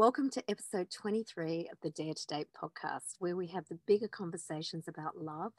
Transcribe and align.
Welcome 0.00 0.30
to 0.30 0.42
episode 0.48 0.90
23 0.90 1.68
of 1.70 1.76
the 1.82 1.90
Dare 1.90 2.14
to 2.14 2.26
Date 2.26 2.46
podcast, 2.58 3.16
where 3.18 3.36
we 3.36 3.48
have 3.48 3.66
the 3.68 3.78
bigger 3.86 4.08
conversations 4.08 4.88
about 4.88 5.18
love, 5.18 5.52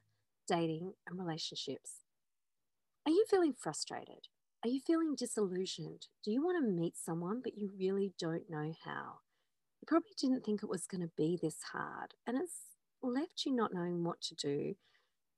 dating, 0.47 0.93
and 1.07 1.19
relationships. 1.19 1.97
Are 3.05 3.11
you 3.11 3.23
feeling 3.29 3.53
frustrated? 3.55 4.29
Are 4.63 4.69
you 4.69 4.79
feeling 4.79 5.13
disillusioned? 5.15 6.07
Do 6.25 6.31
you 6.31 6.43
want 6.43 6.57
to 6.57 6.67
meet 6.67 6.97
someone, 6.97 7.41
but 7.43 7.55
you 7.55 7.69
really 7.77 8.13
don't 8.17 8.49
know 8.49 8.73
how? 8.83 9.19
You 9.79 9.85
probably 9.85 10.15
didn't 10.19 10.43
think 10.43 10.63
it 10.63 10.69
was 10.69 10.87
going 10.87 11.01
to 11.01 11.11
be 11.15 11.37
this 11.39 11.57
hard, 11.71 12.15
and 12.25 12.35
it's 12.35 12.61
left 13.03 13.45
you 13.45 13.53
not 13.53 13.75
knowing 13.75 14.03
what 14.03 14.21
to 14.21 14.33
do, 14.33 14.73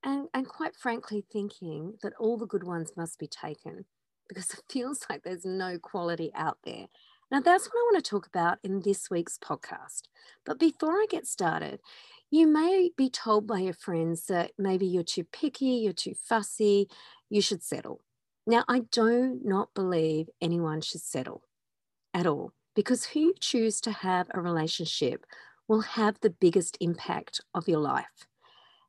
and, 0.02 0.28
and 0.32 0.48
quite 0.48 0.76
frankly, 0.76 1.26
thinking 1.30 1.98
that 2.02 2.14
all 2.18 2.38
the 2.38 2.46
good 2.46 2.64
ones 2.64 2.92
must 2.96 3.18
be 3.18 3.26
taken 3.28 3.84
because 4.28 4.50
it 4.54 4.60
feels 4.70 5.04
like 5.10 5.22
there's 5.22 5.44
no 5.44 5.78
quality 5.78 6.32
out 6.34 6.56
there. 6.64 6.86
Now, 7.30 7.40
that's 7.40 7.66
what 7.66 7.80
I 7.80 7.90
want 7.92 8.04
to 8.04 8.10
talk 8.10 8.26
about 8.26 8.58
in 8.62 8.80
this 8.80 9.10
week's 9.10 9.38
podcast. 9.38 10.02
But 10.44 10.58
before 10.58 10.92
I 10.92 11.06
get 11.08 11.26
started, 11.26 11.80
you 12.30 12.46
may 12.46 12.90
be 12.96 13.08
told 13.08 13.46
by 13.46 13.60
your 13.60 13.74
friends 13.74 14.26
that 14.26 14.52
maybe 14.58 14.86
you're 14.86 15.02
too 15.02 15.24
picky, 15.24 15.66
you're 15.66 15.92
too 15.92 16.14
fussy, 16.14 16.88
you 17.30 17.40
should 17.40 17.62
settle. 17.62 18.00
Now, 18.46 18.64
I 18.68 18.80
do 18.90 19.40
not 19.42 19.74
believe 19.74 20.28
anyone 20.40 20.80
should 20.80 21.00
settle 21.00 21.42
at 22.12 22.26
all 22.26 22.52
because 22.74 23.06
who 23.06 23.20
you 23.20 23.34
choose 23.40 23.80
to 23.82 23.90
have 23.92 24.28
a 24.34 24.40
relationship 24.40 25.24
will 25.68 25.80
have 25.80 26.20
the 26.20 26.30
biggest 26.30 26.76
impact 26.80 27.40
of 27.54 27.68
your 27.68 27.78
life. 27.78 28.26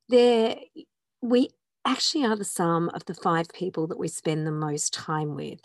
There, 0.10 0.58
we 1.22 1.50
actually 1.86 2.26
are 2.26 2.36
the 2.36 2.44
sum 2.44 2.90
of 2.94 3.06
the 3.06 3.14
five 3.14 3.48
people 3.50 3.88
that 3.88 4.00
we 4.00 4.08
spend 4.08 4.46
the 4.46 4.52
most 4.52 4.94
time 4.94 5.36
with, 5.36 5.60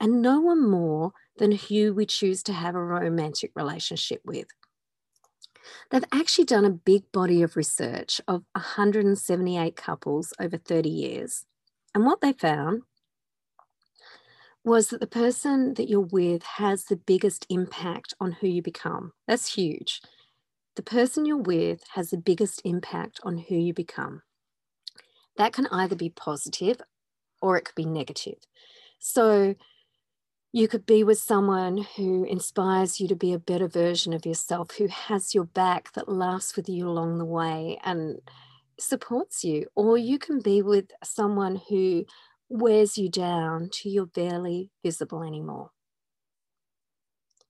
and 0.00 0.22
no 0.22 0.40
one 0.40 0.68
more 0.68 1.12
than 1.38 1.52
who 1.52 1.94
we 1.94 2.06
choose 2.06 2.42
to 2.44 2.52
have 2.52 2.74
a 2.74 2.82
romantic 2.82 3.52
relationship 3.54 4.20
with. 4.24 4.46
They've 5.90 6.04
actually 6.12 6.44
done 6.44 6.64
a 6.64 6.70
big 6.70 7.10
body 7.12 7.42
of 7.42 7.56
research 7.56 8.20
of 8.26 8.44
178 8.52 9.76
couples 9.76 10.32
over 10.40 10.56
30 10.56 10.88
years. 10.88 11.44
And 11.94 12.04
what 12.04 12.20
they 12.20 12.32
found 12.32 12.82
was 14.64 14.88
that 14.88 15.00
the 15.00 15.06
person 15.06 15.74
that 15.74 15.88
you're 15.88 16.00
with 16.00 16.42
has 16.42 16.84
the 16.84 16.96
biggest 16.96 17.46
impact 17.48 18.14
on 18.20 18.32
who 18.32 18.46
you 18.46 18.62
become. 18.62 19.12
That's 19.26 19.54
huge. 19.54 20.00
The 20.76 20.82
person 20.82 21.26
you're 21.26 21.36
with 21.36 21.82
has 21.94 22.10
the 22.10 22.16
biggest 22.16 22.62
impact 22.64 23.20
on 23.24 23.38
who 23.38 23.56
you 23.56 23.74
become. 23.74 24.22
That 25.36 25.52
can 25.52 25.66
either 25.66 25.96
be 25.96 26.10
positive 26.10 26.80
or 27.40 27.56
it 27.56 27.64
could 27.64 27.74
be 27.74 27.84
negative. 27.84 28.38
So 28.98 29.54
you 30.52 30.68
could 30.68 30.84
be 30.84 31.02
with 31.02 31.18
someone 31.18 31.86
who 31.96 32.24
inspires 32.24 33.00
you 33.00 33.08
to 33.08 33.16
be 33.16 33.32
a 33.32 33.38
better 33.38 33.68
version 33.68 34.12
of 34.12 34.26
yourself, 34.26 34.72
who 34.76 34.86
has 34.86 35.34
your 35.34 35.44
back, 35.44 35.92
that 35.94 36.10
laughs 36.10 36.56
with 36.56 36.68
you 36.68 36.86
along 36.86 37.18
the 37.18 37.24
way 37.24 37.78
and 37.82 38.20
supports 38.78 39.42
you. 39.42 39.66
Or 39.74 39.96
you 39.96 40.18
can 40.18 40.40
be 40.40 40.60
with 40.60 40.90
someone 41.02 41.60
who 41.68 42.04
wears 42.50 42.98
you 42.98 43.08
down 43.08 43.70
to 43.72 43.88
you're 43.88 44.04
barely 44.04 44.70
visible 44.84 45.22
anymore. 45.22 45.70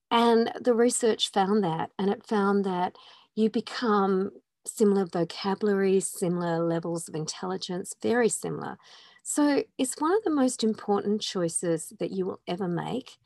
And 0.09 0.53
the 0.61 0.73
research 0.73 1.31
found 1.31 1.63
that, 1.63 1.89
and 1.99 2.09
it 2.09 2.25
found 2.25 2.63
that 2.63 2.95
you 3.35 3.49
become 3.49 4.31
similar 4.65 5.05
vocabulary, 5.05 5.99
similar 5.99 6.63
levels 6.63 7.09
of 7.09 7.15
intelligence, 7.15 7.93
very 8.01 8.29
similar. 8.29 8.77
So 9.23 9.63
it's 9.77 9.99
one 9.99 10.13
of 10.13 10.23
the 10.23 10.29
most 10.29 10.63
important 10.63 11.21
choices 11.21 11.93
that 11.99 12.11
you 12.11 12.25
will 12.25 12.41
ever 12.45 12.67
make. 12.67 13.17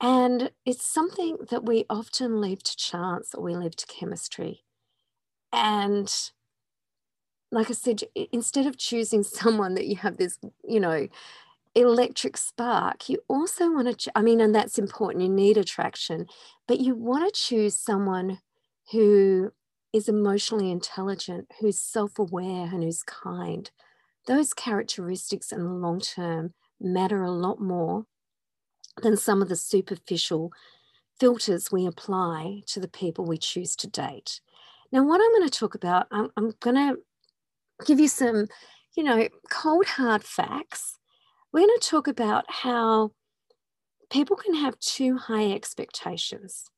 And 0.00 0.50
it's 0.66 0.84
something 0.84 1.38
that 1.50 1.64
we 1.64 1.86
often 1.88 2.40
leave 2.40 2.62
to 2.64 2.76
chance 2.76 3.32
or 3.34 3.42
we 3.44 3.54
leave 3.54 3.76
to 3.76 3.86
chemistry. 3.86 4.64
And 5.52 6.12
like 7.52 7.70
I 7.70 7.74
said, 7.74 8.02
instead 8.32 8.66
of 8.66 8.76
choosing 8.76 9.22
someone 9.22 9.74
that 9.74 9.86
you 9.86 9.96
have 9.96 10.16
this, 10.16 10.36
you 10.64 10.80
know, 10.80 11.06
electric 11.76 12.36
spark, 12.36 13.08
you 13.08 13.18
also 13.28 13.70
want 13.70 14.00
to, 14.00 14.12
I 14.16 14.22
mean, 14.22 14.40
and 14.40 14.54
that's 14.54 14.78
important, 14.78 15.22
you 15.22 15.30
need 15.30 15.56
attraction, 15.56 16.26
but 16.66 16.80
you 16.80 16.94
want 16.94 17.32
to 17.32 17.40
choose 17.40 17.76
someone 17.76 18.40
who 18.90 19.52
is 19.92 20.08
emotionally 20.08 20.70
intelligent, 20.70 21.50
who's 21.60 21.78
self 21.78 22.18
aware, 22.18 22.66
and 22.66 22.82
who's 22.82 23.02
kind 23.04 23.70
those 24.26 24.52
characteristics 24.52 25.52
in 25.52 25.64
the 25.64 25.70
long 25.70 26.00
term 26.00 26.52
matter 26.80 27.22
a 27.22 27.30
lot 27.30 27.60
more 27.60 28.04
than 29.02 29.16
some 29.16 29.42
of 29.42 29.48
the 29.48 29.56
superficial 29.56 30.52
filters 31.18 31.72
we 31.72 31.86
apply 31.86 32.62
to 32.66 32.80
the 32.80 32.88
people 32.88 33.24
we 33.24 33.38
choose 33.38 33.76
to 33.76 33.86
date. 33.86 34.40
Now, 34.92 35.04
what 35.04 35.20
I'm 35.20 35.30
going 35.32 35.48
to 35.48 35.58
talk 35.58 35.74
about, 35.74 36.06
I'm, 36.10 36.30
I'm 36.36 36.52
going 36.60 36.76
to 36.76 36.96
give 37.86 37.98
you 37.98 38.08
some, 38.08 38.46
you 38.96 39.02
know, 39.02 39.28
cold 39.50 39.86
hard 39.86 40.24
facts. 40.24 40.98
We're 41.52 41.66
going 41.66 41.78
to 41.80 41.88
talk 41.88 42.08
about 42.08 42.44
how 42.48 43.12
people 44.10 44.36
can 44.36 44.54
have 44.54 44.78
too 44.78 45.16
high 45.16 45.52
expectations. 45.52 46.70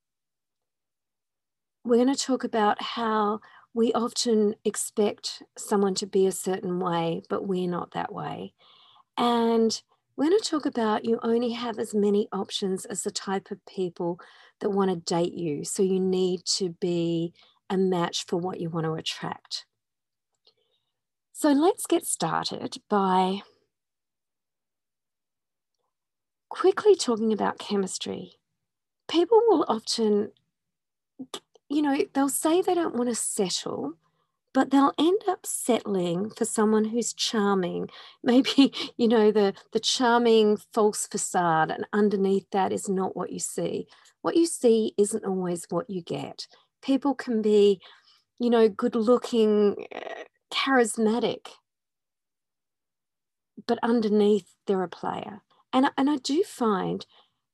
We're 1.84 2.02
going 2.04 2.14
to 2.14 2.22
talk 2.22 2.44
about 2.44 2.80
how 2.82 3.40
we 3.78 3.92
often 3.92 4.56
expect 4.64 5.40
someone 5.56 5.94
to 5.94 6.04
be 6.04 6.26
a 6.26 6.32
certain 6.32 6.80
way, 6.80 7.22
but 7.28 7.46
we're 7.46 7.70
not 7.70 7.92
that 7.92 8.12
way. 8.12 8.52
And 9.16 9.80
we're 10.16 10.30
going 10.30 10.40
to 10.42 10.50
talk 10.50 10.66
about 10.66 11.04
you 11.04 11.20
only 11.22 11.52
have 11.52 11.78
as 11.78 11.94
many 11.94 12.26
options 12.32 12.86
as 12.86 13.04
the 13.04 13.12
type 13.12 13.52
of 13.52 13.64
people 13.66 14.18
that 14.60 14.70
want 14.70 14.90
to 14.90 14.96
date 14.96 15.32
you. 15.32 15.62
So 15.64 15.84
you 15.84 16.00
need 16.00 16.44
to 16.56 16.70
be 16.80 17.32
a 17.70 17.76
match 17.76 18.26
for 18.26 18.36
what 18.36 18.60
you 18.60 18.68
want 18.68 18.84
to 18.86 18.94
attract. 18.94 19.64
So 21.32 21.52
let's 21.52 21.86
get 21.86 22.04
started 22.04 22.78
by 22.90 23.42
quickly 26.48 26.96
talking 26.96 27.32
about 27.32 27.60
chemistry. 27.60 28.32
People 29.08 29.40
will 29.46 29.64
often 29.68 30.32
you 31.68 31.82
know, 31.82 31.98
they'll 32.14 32.28
say 32.28 32.62
they 32.62 32.74
don't 32.74 32.94
want 32.94 33.08
to 33.08 33.14
settle, 33.14 33.94
but 34.54 34.70
they'll 34.70 34.94
end 34.98 35.20
up 35.28 35.44
settling 35.44 36.30
for 36.30 36.44
someone 36.44 36.86
who's 36.86 37.12
charming. 37.12 37.90
Maybe, 38.22 38.72
you 38.96 39.08
know, 39.08 39.30
the, 39.30 39.54
the 39.72 39.80
charming 39.80 40.58
false 40.72 41.06
facade, 41.06 41.70
and 41.70 41.86
underneath 41.92 42.46
that 42.52 42.72
is 42.72 42.88
not 42.88 43.16
what 43.16 43.32
you 43.32 43.38
see. 43.38 43.86
What 44.22 44.36
you 44.36 44.46
see 44.46 44.94
isn't 44.96 45.24
always 45.24 45.66
what 45.68 45.88
you 45.88 46.02
get. 46.02 46.48
People 46.82 47.14
can 47.14 47.42
be, 47.42 47.80
you 48.38 48.50
know, 48.50 48.68
good 48.68 48.94
looking, 48.94 49.86
eh, 49.92 50.24
charismatic, 50.52 51.48
but 53.66 53.78
underneath 53.82 54.54
they're 54.66 54.82
a 54.82 54.88
player. 54.88 55.42
And, 55.72 55.90
and 55.98 56.08
I 56.08 56.16
do 56.16 56.42
find 56.42 57.04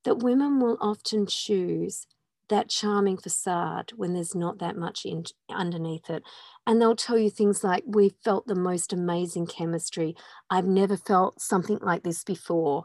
that 0.05 0.23
women 0.23 0.61
will 0.61 0.79
often 0.81 1.27
choose 1.27 2.07
that 2.49 2.69
charming 2.69 3.17
facade 3.17 3.93
when 3.97 4.15
there's 4.15 4.35
not 4.35 4.59
that 4.59 4.77
much 4.77 5.05
in, 5.05 5.25
underneath 5.51 6.11
it. 6.11 6.23
And 6.67 6.81
they'll 6.81 6.97
tell 6.97 7.19
you 7.19 7.31
things 7.31 7.65
like, 7.65 7.85
We 7.87 8.15
felt 8.25 8.47
the 8.47 8.55
most 8.55 8.93
amazing 8.93 9.47
chemistry. 9.47 10.17
I've 10.51 10.67
never 10.67 10.97
felt 10.97 11.41
something 11.41 11.79
like 11.81 12.03
this 12.03 12.25
before. 12.25 12.85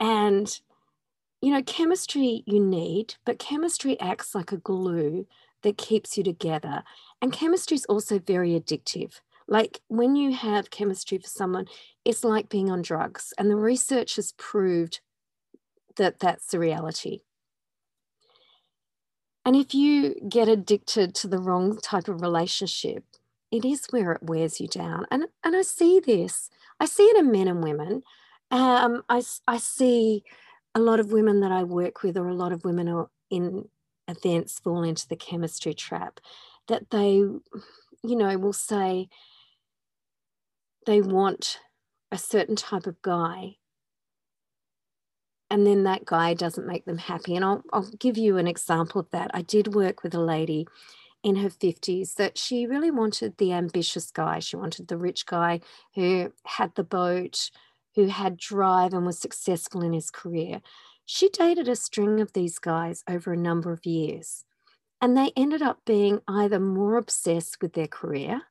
And, 0.00 0.60
you 1.40 1.52
know, 1.52 1.62
chemistry 1.62 2.42
you 2.46 2.60
need, 2.60 3.14
but 3.24 3.38
chemistry 3.38 3.98
acts 4.00 4.34
like 4.34 4.52
a 4.52 4.56
glue 4.56 5.26
that 5.62 5.78
keeps 5.78 6.16
you 6.16 6.24
together. 6.24 6.84
And 7.20 7.32
chemistry 7.32 7.76
is 7.76 7.86
also 7.86 8.18
very 8.18 8.58
addictive. 8.58 9.20
Like 9.46 9.80
when 9.88 10.16
you 10.16 10.32
have 10.32 10.70
chemistry 10.70 11.18
for 11.18 11.28
someone, 11.28 11.66
it's 12.04 12.24
like 12.24 12.48
being 12.48 12.70
on 12.70 12.82
drugs. 12.82 13.32
And 13.38 13.50
the 13.50 13.56
research 13.56 14.16
has 14.16 14.32
proved 14.32 15.00
that 15.96 16.18
that's 16.18 16.46
the 16.46 16.58
reality. 16.58 17.20
And 19.44 19.56
if 19.56 19.74
you 19.74 20.14
get 20.28 20.48
addicted 20.48 21.14
to 21.16 21.28
the 21.28 21.38
wrong 21.38 21.78
type 21.78 22.08
of 22.08 22.22
relationship, 22.22 23.04
it 23.50 23.64
is 23.64 23.86
where 23.90 24.12
it 24.12 24.22
wears 24.22 24.60
you 24.60 24.68
down. 24.68 25.06
And, 25.10 25.26
and 25.44 25.54
I 25.54 25.62
see 25.62 26.00
this, 26.00 26.50
I 26.80 26.86
see 26.86 27.04
it 27.04 27.18
in 27.18 27.30
men 27.30 27.48
and 27.48 27.62
women. 27.62 28.02
Um, 28.50 29.02
I, 29.08 29.22
I 29.46 29.58
see 29.58 30.24
a 30.74 30.80
lot 30.80 30.98
of 30.98 31.12
women 31.12 31.40
that 31.40 31.52
I 31.52 31.62
work 31.62 32.02
with, 32.02 32.16
or 32.16 32.28
a 32.28 32.34
lot 32.34 32.52
of 32.52 32.64
women 32.64 32.88
are 32.88 33.10
in 33.30 33.68
events 34.08 34.58
fall 34.58 34.82
into 34.82 35.08
the 35.08 35.16
chemistry 35.16 35.74
trap 35.74 36.20
that 36.68 36.90
they, 36.90 37.16
you 37.16 37.40
know, 38.02 38.36
will 38.38 38.52
say 38.52 39.08
they 40.86 41.00
want 41.00 41.60
a 42.10 42.18
certain 42.18 42.56
type 42.56 42.86
of 42.86 43.00
guy 43.02 43.56
and 45.50 45.66
then 45.66 45.84
that 45.84 46.04
guy 46.04 46.34
doesn't 46.34 46.66
make 46.66 46.84
them 46.84 46.98
happy. 46.98 47.36
And 47.36 47.44
I'll, 47.44 47.62
I'll 47.72 47.90
give 47.98 48.16
you 48.16 48.38
an 48.38 48.46
example 48.46 49.00
of 49.00 49.10
that. 49.10 49.30
I 49.34 49.42
did 49.42 49.74
work 49.74 50.02
with 50.02 50.14
a 50.14 50.20
lady 50.20 50.66
in 51.22 51.36
her 51.36 51.48
50s 51.48 52.14
that 52.14 52.36
she 52.36 52.66
really 52.66 52.90
wanted 52.90 53.36
the 53.36 53.52
ambitious 53.52 54.10
guy. 54.10 54.38
She 54.38 54.56
wanted 54.56 54.88
the 54.88 54.98
rich 54.98 55.26
guy 55.26 55.60
who 55.94 56.32
had 56.44 56.74
the 56.74 56.84
boat, 56.84 57.50
who 57.94 58.06
had 58.08 58.36
drive 58.36 58.92
and 58.92 59.06
was 59.06 59.18
successful 59.18 59.82
in 59.82 59.92
his 59.92 60.10
career. 60.10 60.60
She 61.06 61.28
dated 61.28 61.68
a 61.68 61.76
string 61.76 62.20
of 62.20 62.32
these 62.32 62.58
guys 62.58 63.04
over 63.08 63.32
a 63.32 63.36
number 63.36 63.72
of 63.72 63.86
years, 63.86 64.44
and 65.00 65.16
they 65.16 65.32
ended 65.36 65.62
up 65.62 65.80
being 65.84 66.20
either 66.26 66.58
more 66.58 66.96
obsessed 66.96 67.58
with 67.60 67.74
their 67.74 67.86
career 67.86 68.42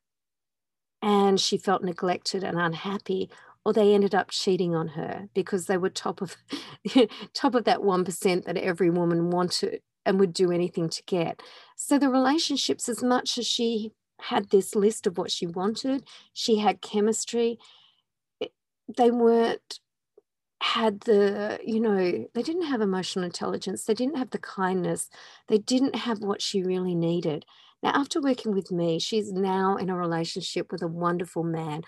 and 1.03 1.37
she 1.39 1.57
felt 1.57 1.83
neglected 1.83 2.45
and 2.45 2.57
unhappy, 2.57 3.29
or 3.65 3.73
they 3.73 3.93
ended 3.93 4.13
up 4.13 4.29
cheating 4.29 4.75
on 4.75 4.89
her 4.89 5.29
because 5.33 5.65
they 5.65 5.77
were 5.77 5.89
top 5.89 6.21
of 6.21 6.35
top 7.33 7.55
of 7.55 7.63
that 7.63 7.79
1% 7.79 8.45
that 8.45 8.57
every 8.57 8.89
woman 8.89 9.29
wanted 9.29 9.81
and 10.05 10.19
would 10.19 10.33
do 10.33 10.51
anything 10.51 10.89
to 10.89 11.03
get. 11.03 11.41
So 11.77 11.97
the 11.97 12.09
relationships, 12.09 12.89
as 12.89 13.01
much 13.01 13.37
as 13.37 13.47
she 13.47 13.93
had 14.21 14.49
this 14.49 14.75
list 14.75 15.07
of 15.07 15.17
what 15.17 15.31
she 15.31 15.47
wanted, 15.47 16.03
she 16.33 16.57
had 16.57 16.81
chemistry, 16.81 17.57
eh, 18.41 18.47
they 18.97 19.11
weren't 19.11 19.79
had 20.61 21.01
the 21.01 21.59
you 21.65 21.77
know 21.77 22.25
they 22.33 22.41
didn't 22.41 22.67
have 22.67 22.79
emotional 22.79 23.25
intelligence 23.25 23.83
they 23.83 23.93
didn't 23.93 24.15
have 24.15 24.29
the 24.29 24.37
kindness 24.37 25.09
they 25.49 25.57
didn't 25.57 25.93
have 25.93 26.19
what 26.19 26.41
she 26.41 26.63
really 26.63 26.95
needed 26.95 27.43
now 27.83 27.91
after 27.93 28.21
working 28.21 28.53
with 28.53 28.71
me 28.71 28.97
she's 28.97 29.33
now 29.33 29.75
in 29.75 29.89
a 29.89 29.95
relationship 29.95 30.71
with 30.71 30.81
a 30.81 30.87
wonderful 30.87 31.43
man 31.43 31.81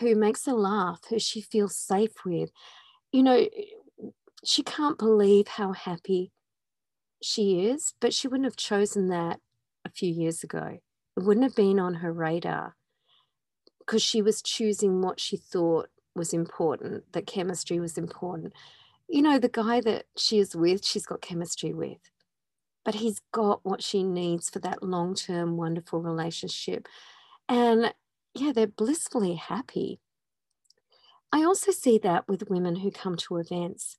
who 0.00 0.14
makes 0.14 0.46
her 0.46 0.52
laugh 0.52 1.00
who 1.08 1.18
she 1.18 1.40
feels 1.40 1.76
safe 1.76 2.12
with 2.24 2.50
you 3.12 3.22
know 3.22 3.46
she 4.44 4.62
can't 4.62 4.98
believe 4.98 5.48
how 5.48 5.72
happy 5.72 6.32
she 7.22 7.66
is, 7.66 7.94
but 8.00 8.14
she 8.14 8.28
wouldn't 8.28 8.46
have 8.46 8.56
chosen 8.56 9.08
that 9.08 9.38
a 9.84 9.90
few 9.90 10.10
years 10.10 10.42
ago. 10.42 10.78
It 11.16 11.24
wouldn't 11.24 11.44
have 11.44 11.54
been 11.54 11.78
on 11.78 11.94
her 11.94 12.12
radar 12.12 12.76
because 13.80 14.02
she 14.02 14.22
was 14.22 14.42
choosing 14.42 15.02
what 15.02 15.20
she 15.20 15.36
thought 15.36 15.88
was 16.14 16.32
important, 16.32 17.04
that 17.12 17.26
chemistry 17.26 17.78
was 17.78 17.98
important. 17.98 18.52
You 19.08 19.22
know, 19.22 19.38
the 19.38 19.48
guy 19.48 19.80
that 19.80 20.06
she 20.16 20.38
is 20.38 20.54
with, 20.54 20.84
she's 20.84 21.06
got 21.06 21.20
chemistry 21.20 21.72
with, 21.72 21.98
but 22.84 22.96
he's 22.96 23.20
got 23.32 23.60
what 23.64 23.82
she 23.82 24.02
needs 24.04 24.48
for 24.48 24.60
that 24.60 24.82
long 24.82 25.14
term, 25.14 25.56
wonderful 25.56 26.00
relationship. 26.00 26.86
And 27.48 27.92
yeah, 28.40 28.52
they're 28.52 28.66
blissfully 28.66 29.34
happy. 29.34 30.00
I 31.32 31.44
also 31.44 31.70
see 31.70 31.98
that 31.98 32.28
with 32.28 32.50
women 32.50 32.76
who 32.76 32.90
come 32.90 33.16
to 33.16 33.36
events 33.36 33.96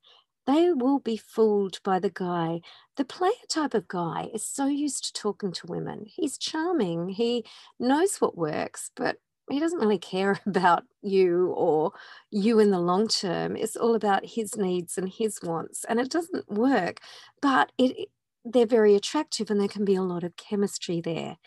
they 0.48 0.72
will 0.74 1.00
be 1.00 1.18
fooled 1.18 1.80
by 1.84 2.00
the 2.00 2.10
guy. 2.10 2.62
The 2.98 3.06
player 3.06 3.32
type 3.50 3.74
of 3.74 3.88
guy 3.88 4.30
is 4.34 4.46
so 4.46 4.66
used 4.66 5.06
to 5.06 5.14
talking 5.14 5.52
to 5.54 5.68
women. 5.68 6.06
He's 6.08 6.38
charming, 6.38 7.10
he 7.10 7.46
knows 7.80 8.18
what 8.18 8.38
works, 8.38 8.92
but 8.96 9.18
he 9.50 9.60
doesn't 9.60 9.80
really 9.80 9.98
care 9.98 10.40
about 10.46 10.84
you 11.02 11.48
or 11.56 11.94
you 12.32 12.60
in 12.60 12.72
the 12.72 12.80
long 12.80 13.08
term. 13.08 13.56
It's 13.56 13.76
all 13.76 13.96
about 13.96 14.26
his 14.26 14.56
needs 14.58 14.98
and 14.98 15.10
his 15.10 15.40
wants, 15.42 15.86
and 15.86 16.00
it 16.00 16.10
doesn't 16.10 16.50
work. 16.50 17.00
But 17.42 17.72
it, 17.78 18.10
they're 18.44 18.66
very 18.66 18.96
attractive, 18.96 19.52
and 19.52 19.60
there 19.60 19.68
can 19.68 19.86
be 19.86 19.96
a 19.96 20.02
lot 20.02 20.24
of 20.24 20.36
chemistry 20.36 21.02
there. 21.02 21.38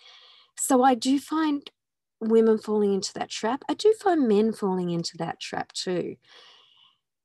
So 0.56 0.85
I 0.85 0.94
do 0.94 1.19
find 1.19 1.69
women 2.28 2.58
falling 2.58 2.94
into 2.94 3.12
that 3.14 3.30
trap. 3.30 3.64
I 3.68 3.74
do 3.74 3.92
find 4.02 4.28
men 4.28 4.52
falling 4.52 4.90
into 4.90 5.16
that 5.18 5.40
trap 5.40 5.72
too 5.72 6.16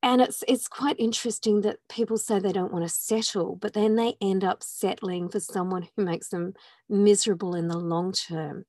and 0.02 0.22
it's 0.22 0.44
it's 0.48 0.68
quite 0.68 1.00
interesting 1.00 1.62
that 1.62 1.78
people 1.90 2.18
say 2.18 2.40
they 2.40 2.52
don't 2.52 2.72
want 2.72 2.84
to 2.84 2.90
settle 2.90 3.56
but 3.56 3.74
then 3.74 3.96
they 3.96 4.16
end 4.22 4.44
up 4.44 4.64
settling 4.64 5.30
for 5.30 5.40
someone 5.40 5.88
who 5.96 6.06
makes 6.06 6.30
them 6.30 6.54
miserable 6.88 7.56
in 7.56 7.68
the 7.68 7.78
long 7.78 8.12
term 8.12 8.66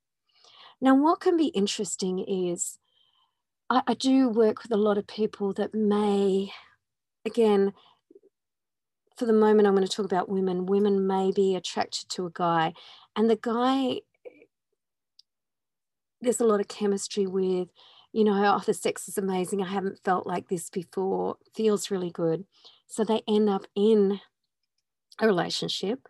now 0.81 0.95
what 0.95 1.21
can 1.21 1.37
be 1.37 1.47
interesting 1.47 2.19
is 2.19 2.79
I, 3.69 3.83
I 3.87 3.95
do 3.95 4.29
work 4.29 4.63
with 4.63 4.73
a 4.73 4.77
lot 4.77 4.99
of 4.99 5.07
people 5.07 5.53
that 5.55 5.75
may 5.75 6.53
again 7.25 7.73
for 9.17 9.27
the 9.27 9.33
moment 9.33 9.69
i'm 9.69 9.75
going 9.75 9.87
to 9.87 9.93
talk 9.93 10.07
about 10.07 10.29
women 10.29 10.67
women 10.67 11.07
may 11.07 11.31
be 11.31 11.55
attracted 11.55 12.09
to 12.11 12.27
a 12.27 12.31
guy 12.31 12.73
and 13.15 13.31
the 13.31 13.39
guy 13.41 14.01
there's 16.21 16.41
a 16.41 16.47
lot 16.47 16.61
of 16.61 16.69
chemistry 16.69 17.27
with 17.27 17.69
you 18.13 18.25
know, 18.25 18.57
oh, 18.57 18.63
the 18.65 18.75
sex 18.75 19.09
is 19.09 19.19
amazing. 19.19 19.63
I 19.63 19.69
haven't 19.69 20.01
felt 20.05 20.27
like 20.27 20.49
this 20.49 20.69
before. 20.69 21.37
Feels 21.55 21.91
really 21.91 22.11
good. 22.11 22.45
So 22.89 23.05
they 23.05 23.23
end 23.29 23.49
up 23.49 23.67
in 23.77 24.21
a 25.21 25.27
relationship, 25.27 26.09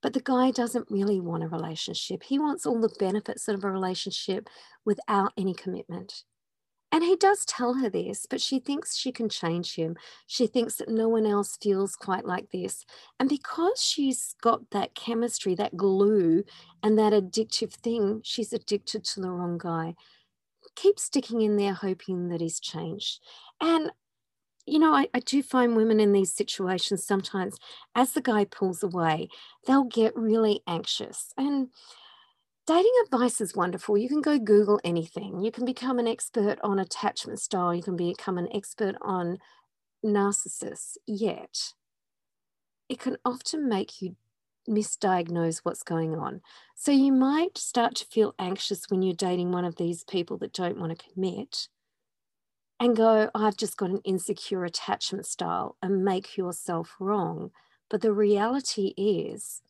but 0.00 0.12
the 0.12 0.20
guy 0.20 0.52
doesn't 0.52 0.90
really 0.90 1.20
want 1.20 1.42
a 1.42 1.48
relationship. 1.48 2.22
He 2.22 2.38
wants 2.38 2.66
all 2.66 2.80
the 2.80 2.94
benefits 3.00 3.48
of 3.48 3.64
a 3.64 3.70
relationship 3.70 4.48
without 4.84 5.32
any 5.36 5.54
commitment. 5.54 6.22
And 6.92 7.04
he 7.04 7.14
does 7.14 7.44
tell 7.44 7.74
her 7.74 7.88
this, 7.88 8.26
but 8.28 8.40
she 8.40 8.58
thinks 8.58 8.96
she 8.96 9.12
can 9.12 9.28
change 9.28 9.76
him. 9.76 9.96
She 10.26 10.48
thinks 10.48 10.76
that 10.76 10.88
no 10.88 11.08
one 11.08 11.24
else 11.24 11.56
feels 11.56 11.94
quite 11.94 12.24
like 12.24 12.50
this. 12.50 12.84
And 13.20 13.28
because 13.28 13.80
she's 13.80 14.34
got 14.42 14.70
that 14.70 14.94
chemistry, 14.94 15.54
that 15.54 15.76
glue, 15.76 16.42
and 16.82 16.98
that 16.98 17.12
addictive 17.12 17.72
thing, 17.74 18.22
she's 18.24 18.52
addicted 18.52 19.04
to 19.04 19.20
the 19.20 19.30
wrong 19.30 19.56
guy 19.56 19.94
keep 20.76 20.98
sticking 20.98 21.40
in 21.42 21.56
there 21.56 21.74
hoping 21.74 22.28
that 22.28 22.40
he's 22.40 22.60
changed. 22.60 23.20
And 23.60 23.90
you 24.66 24.78
know, 24.78 24.92
I, 24.92 25.08
I, 25.14 25.20
do 25.20 25.42
find 25.42 25.74
women 25.74 25.98
in 25.98 26.12
these 26.12 26.32
situations 26.32 27.02
sometimes, 27.04 27.56
as 27.94 28.12
the 28.12 28.20
guy 28.20 28.44
pulls 28.44 28.82
away, 28.82 29.28
they'll 29.66 29.84
get 29.84 30.14
really 30.14 30.62
anxious. 30.66 31.32
And 31.36 31.70
dating 32.70 32.92
advice 33.04 33.40
is 33.40 33.56
wonderful. 33.56 33.98
You 33.98 34.08
can 34.08 34.20
go 34.20 34.38
Google 34.38 34.80
anything. 34.84 35.40
You 35.40 35.50
can 35.50 35.64
become 35.64 35.98
an 35.98 36.06
expert 36.06 36.60
on 36.62 36.78
attachment 36.78 37.40
style. 37.40 37.74
You 37.74 37.82
can 37.82 37.96
become 37.96 38.38
an 38.38 38.46
expert 38.54 38.94
on 39.00 39.38
narcissists. 40.06 40.96
Yet, 41.04 41.72
it 42.88 43.00
can 43.00 43.16
often 43.24 43.68
make 43.68 44.00
you 44.00 44.14
misdiagnose 44.68 45.62
what's 45.64 45.82
going 45.82 46.14
on. 46.14 46.42
So 46.76 46.92
you 46.92 47.10
might 47.10 47.58
start 47.58 47.96
to 47.96 48.04
feel 48.04 48.36
anxious 48.38 48.84
when 48.88 49.02
you're 49.02 49.14
dating 49.14 49.50
one 49.50 49.64
of 49.64 49.74
these 49.74 50.04
people 50.04 50.38
that 50.38 50.52
don't 50.52 50.78
want 50.78 50.96
to 50.96 51.12
commit 51.12 51.66
and 52.78 52.96
go, 52.96 53.30
I've 53.34 53.56
just 53.56 53.78
got 53.78 53.90
an 53.90 54.00
insecure 54.04 54.64
attachment 54.64 55.26
style 55.26 55.76
and 55.82 56.04
make 56.04 56.36
yourself 56.36 56.94
wrong. 57.00 57.50
But 57.88 58.00
the 58.00 58.12
reality 58.12 58.94
is 58.96 59.60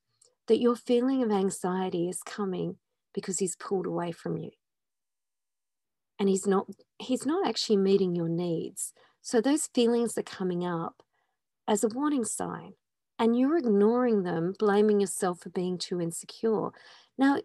that 0.49 0.61
your 0.61 0.77
feeling 0.77 1.23
of 1.23 1.31
anxiety 1.31 2.07
is 2.07 2.23
coming 2.23 2.77
because 3.15 3.39
he's 3.39 3.57
pulled 3.57 3.87
away 3.87 4.13
from 4.13 4.37
you. 4.37 4.51
And 6.19 6.29
he's 6.29 6.47
not 6.47 6.67
he's 6.99 7.25
not 7.25 7.49
actually 7.49 7.79
meeting 7.79 8.15
your 8.15 8.29
needs. 8.29 8.93
So 9.23 9.41
those 9.41 9.69
feelings 9.75 10.17
are 10.19 10.23
coming 10.23 10.65
up 10.65 11.03
as 11.67 11.85
a 11.85 11.89
warning 11.89 12.25
sign 12.25 12.73
and 13.19 13.39
you're 13.39 13.59
ignoring 13.59 14.23
them, 14.23 14.55
blaming 14.59 15.01
yourself 15.01 15.41
for 15.41 15.51
being 15.51 15.79
too 15.79 16.01
insecure. 16.01 16.71
Now, 17.19 17.39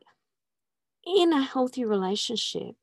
in 1.06 1.34
a 1.34 1.42
healthy 1.42 1.86
relationship, 1.86 2.76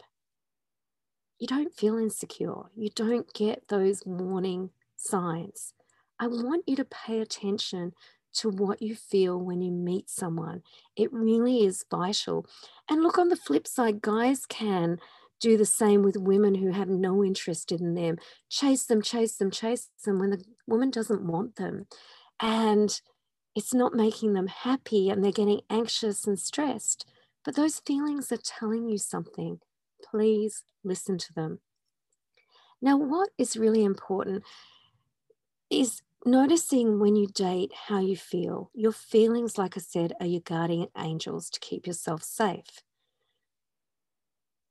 you 1.38 1.46
don't 1.46 1.74
feel 1.74 1.96
insecure. 1.96 2.70
You 2.76 2.90
don't 2.94 3.32
get 3.34 3.68
those 3.68 4.02
warning 4.06 4.70
signs. 4.96 5.74
I 6.20 6.28
want 6.28 6.68
you 6.68 6.76
to 6.76 6.84
pay 6.84 7.20
attention 7.20 7.92
to 8.34 8.48
what 8.48 8.82
you 8.82 8.94
feel 8.94 9.38
when 9.38 9.60
you 9.60 9.70
meet 9.70 10.08
someone. 10.08 10.62
It 10.96 11.12
really 11.12 11.64
is 11.64 11.84
vital. 11.90 12.46
And 12.88 13.02
look, 13.02 13.18
on 13.18 13.28
the 13.28 13.36
flip 13.36 13.66
side, 13.66 14.02
guys 14.02 14.46
can 14.46 14.98
do 15.40 15.56
the 15.56 15.66
same 15.66 16.02
with 16.02 16.16
women 16.16 16.54
who 16.54 16.70
have 16.70 16.88
no 16.88 17.24
interest 17.24 17.72
in 17.72 17.94
them. 17.94 18.16
Chase 18.48 18.84
them, 18.84 19.02
chase 19.02 19.36
them, 19.36 19.50
chase 19.50 19.90
them 20.04 20.18
when 20.18 20.30
the 20.30 20.44
woman 20.66 20.90
doesn't 20.90 21.26
want 21.26 21.56
them 21.56 21.86
and 22.40 23.00
it's 23.54 23.74
not 23.74 23.94
making 23.94 24.32
them 24.32 24.46
happy 24.46 25.10
and 25.10 25.22
they're 25.22 25.32
getting 25.32 25.60
anxious 25.68 26.26
and 26.26 26.38
stressed. 26.38 27.06
But 27.44 27.56
those 27.56 27.80
feelings 27.80 28.30
are 28.32 28.38
telling 28.38 28.88
you 28.88 28.98
something. 28.98 29.60
Please 30.02 30.64
listen 30.84 31.18
to 31.18 31.32
them. 31.32 31.60
Now, 32.80 32.96
what 32.96 33.30
is 33.38 33.56
really 33.56 33.84
important 33.84 34.42
is 35.70 36.02
noticing 36.24 36.98
when 36.98 37.16
you 37.16 37.26
date 37.26 37.72
how 37.88 38.00
you 38.00 38.16
feel. 38.16 38.70
Your 38.74 38.92
feelings, 38.92 39.58
like 39.58 39.76
I 39.76 39.80
said, 39.80 40.12
are 40.20 40.26
your 40.26 40.40
guardian 40.40 40.88
angels 40.96 41.50
to 41.50 41.60
keep 41.60 41.86
yourself 41.86 42.22
safe. 42.22 42.82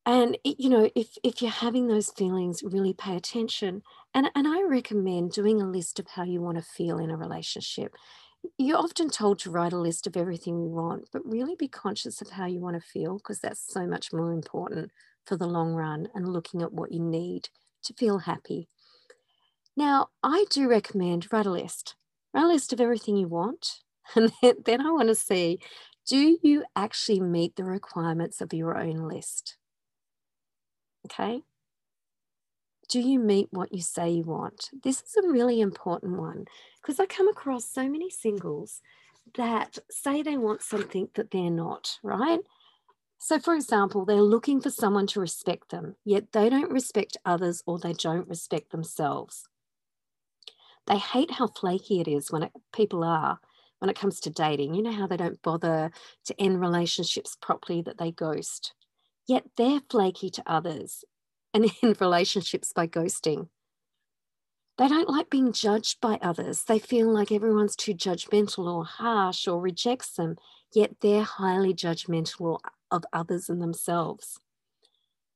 And 0.06 0.38
you 0.44 0.70
know, 0.70 0.90
if 0.96 1.18
if 1.24 1.42
you're 1.42 1.52
having 1.52 1.88
those 1.88 2.10
feelings, 2.12 2.64
really 2.64 2.94
pay 2.94 3.16
attention 3.16 3.84
and, 4.14 4.32
and 4.36 4.48
I 4.48 4.64
recommend 4.64 5.32
doing 5.32 5.62
a 5.62 5.70
list 5.70 6.00
of 6.00 6.08
how 6.08 6.24
you 6.24 6.42
want 6.42 6.58
to 6.58 6.64
feel 6.64 6.98
in 6.98 7.12
a 7.12 7.18
relationship. 7.18 7.94
You're 8.58 8.78
often 8.80 9.10
told 9.10 9.40
to 9.40 9.52
write 9.52 9.74
a 9.74 9.78
list 9.80 10.08
of 10.08 10.18
everything 10.18 10.62
you 10.62 10.70
want, 10.70 11.10
but 11.14 11.26
really 11.26 11.56
be 11.56 11.68
conscious 11.68 12.22
of 12.22 12.32
how 12.32 12.46
you 12.48 12.60
want 12.60 12.76
to 12.82 12.88
feel 12.88 13.18
because 13.18 13.40
that's 13.40 13.62
so 13.74 13.88
much 13.88 14.14
more 14.14 14.34
important 14.34 14.92
for 15.26 15.38
the 15.38 15.48
long 15.48 15.74
run 15.74 16.08
and 16.16 16.28
looking 16.34 16.62
at 16.64 16.74
what 16.74 16.92
you 16.92 17.00
need 17.00 17.50
to 17.84 17.94
feel 17.94 18.20
happy. 18.20 18.70
Now, 19.76 20.10
I 20.24 20.46
do 20.50 20.68
recommend 20.70 21.32
write 21.32 21.46
a 21.46 21.52
list. 21.52 21.96
Write 22.34 22.44
a 22.46 22.48
list 22.48 22.74
of 22.74 22.82
everything 22.82 23.18
you 23.18 23.28
want. 23.28 23.80
And 24.16 24.32
then 24.66 24.82
I 24.82 24.92
want 24.92 25.08
to 25.10 25.16
see 25.16 25.60
do 26.08 26.38
you 26.42 26.66
actually 26.76 27.20
meet 27.22 27.56
the 27.56 27.64
requirements 27.64 28.42
of 28.42 28.54
your 28.54 28.78
own 28.78 29.08
list? 29.08 29.58
Okay. 31.06 31.44
do 32.90 33.00
you 33.00 33.20
meet 33.20 33.48
what 33.52 33.74
you 33.74 33.82
say 33.82 34.10
you 34.10 34.24
want? 34.24 34.70
This 34.84 35.02
is 35.02 35.16
a 35.18 35.28
really 35.30 35.62
important 35.62 36.18
one 36.18 36.46
because 36.82 37.00
I 37.00 37.06
come 37.06 37.28
across 37.30 37.66
so 37.66 37.88
many 37.88 38.10
singles 38.10 38.82
that 39.36 39.78
say 39.90 40.22
they 40.22 40.38
want 40.38 40.62
something 40.62 41.10
that 41.16 41.32
they're 41.32 41.50
not, 41.50 42.00
right? 42.04 42.42
So, 43.20 43.40
for 43.40 43.56
example, 43.56 44.06
they're 44.06 44.22
looking 44.22 44.62
for 44.62 44.70
someone 44.72 45.08
to 45.08 45.22
respect 45.22 45.72
them, 45.72 45.96
yet 46.06 46.32
they 46.34 46.50
don't 46.50 46.72
respect 46.72 47.18
others 47.26 47.64
or 47.68 47.80
they 47.80 47.94
don't 47.94 48.28
respect 48.30 48.72
themselves. 48.72 49.48
They 50.88 50.98
hate 50.98 51.32
how 51.32 51.48
flaky 51.48 52.02
it 52.02 52.08
is 52.08 52.32
when 52.32 52.44
it, 52.44 52.52
people 52.74 53.04
are 53.04 53.40
when 53.80 53.90
it 53.90 54.00
comes 54.00 54.20
to 54.22 54.30
dating. 54.30 54.74
You 54.74 54.84
know 54.84 54.92
how 54.92 55.08
they 55.08 55.18
don't 55.18 55.42
bother 55.42 55.92
to 56.26 56.42
end 56.42 56.62
relationships 56.62 57.38
properly, 57.42 57.82
that 57.84 57.98
they 57.98 58.12
ghost. 58.12 58.74
Yet 59.28 59.46
they're 59.58 59.82
flaky 59.90 60.30
to 60.32 60.44
others 60.46 61.04
and 61.54 61.72
in 61.82 61.96
relationships 62.00 62.72
by 62.74 62.88
ghosting. 62.88 63.48
They 64.78 64.88
don't 64.88 65.10
like 65.10 65.30
being 65.30 65.52
judged 65.52 66.02
by 66.02 66.18
others. 66.22 66.64
They 66.64 66.80
feel 66.80 67.12
like 67.14 67.32
everyone's 67.32 67.76
too 67.76 67.94
judgmental 67.94 68.66
or 68.66 68.86
harsh 68.86 69.48
or 69.48 69.60
rejects 69.60 70.14
them, 70.14 70.38
yet 70.74 70.96
they're 71.02 71.24
highly 71.24 71.74
judgmental 71.74 72.60
of 72.90 73.04
others 73.14 73.50
and 73.50 73.62
themselves. 73.62 74.40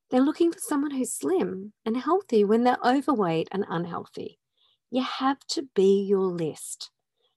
They're 0.10 0.22
looking 0.22 0.52
for 0.52 0.60
someone 0.60 0.92
who's 0.92 1.14
slim 1.14 1.74
and 1.86 1.98
healthy 1.98 2.44
when 2.44 2.64
they're 2.64 2.78
overweight 2.84 3.50
and 3.52 3.66
unhealthy. 3.68 4.40
You 4.92 5.04
have 5.04 5.39
to 5.50 5.68
be 5.75 6.01
your 6.04 6.25
list. 6.25 6.92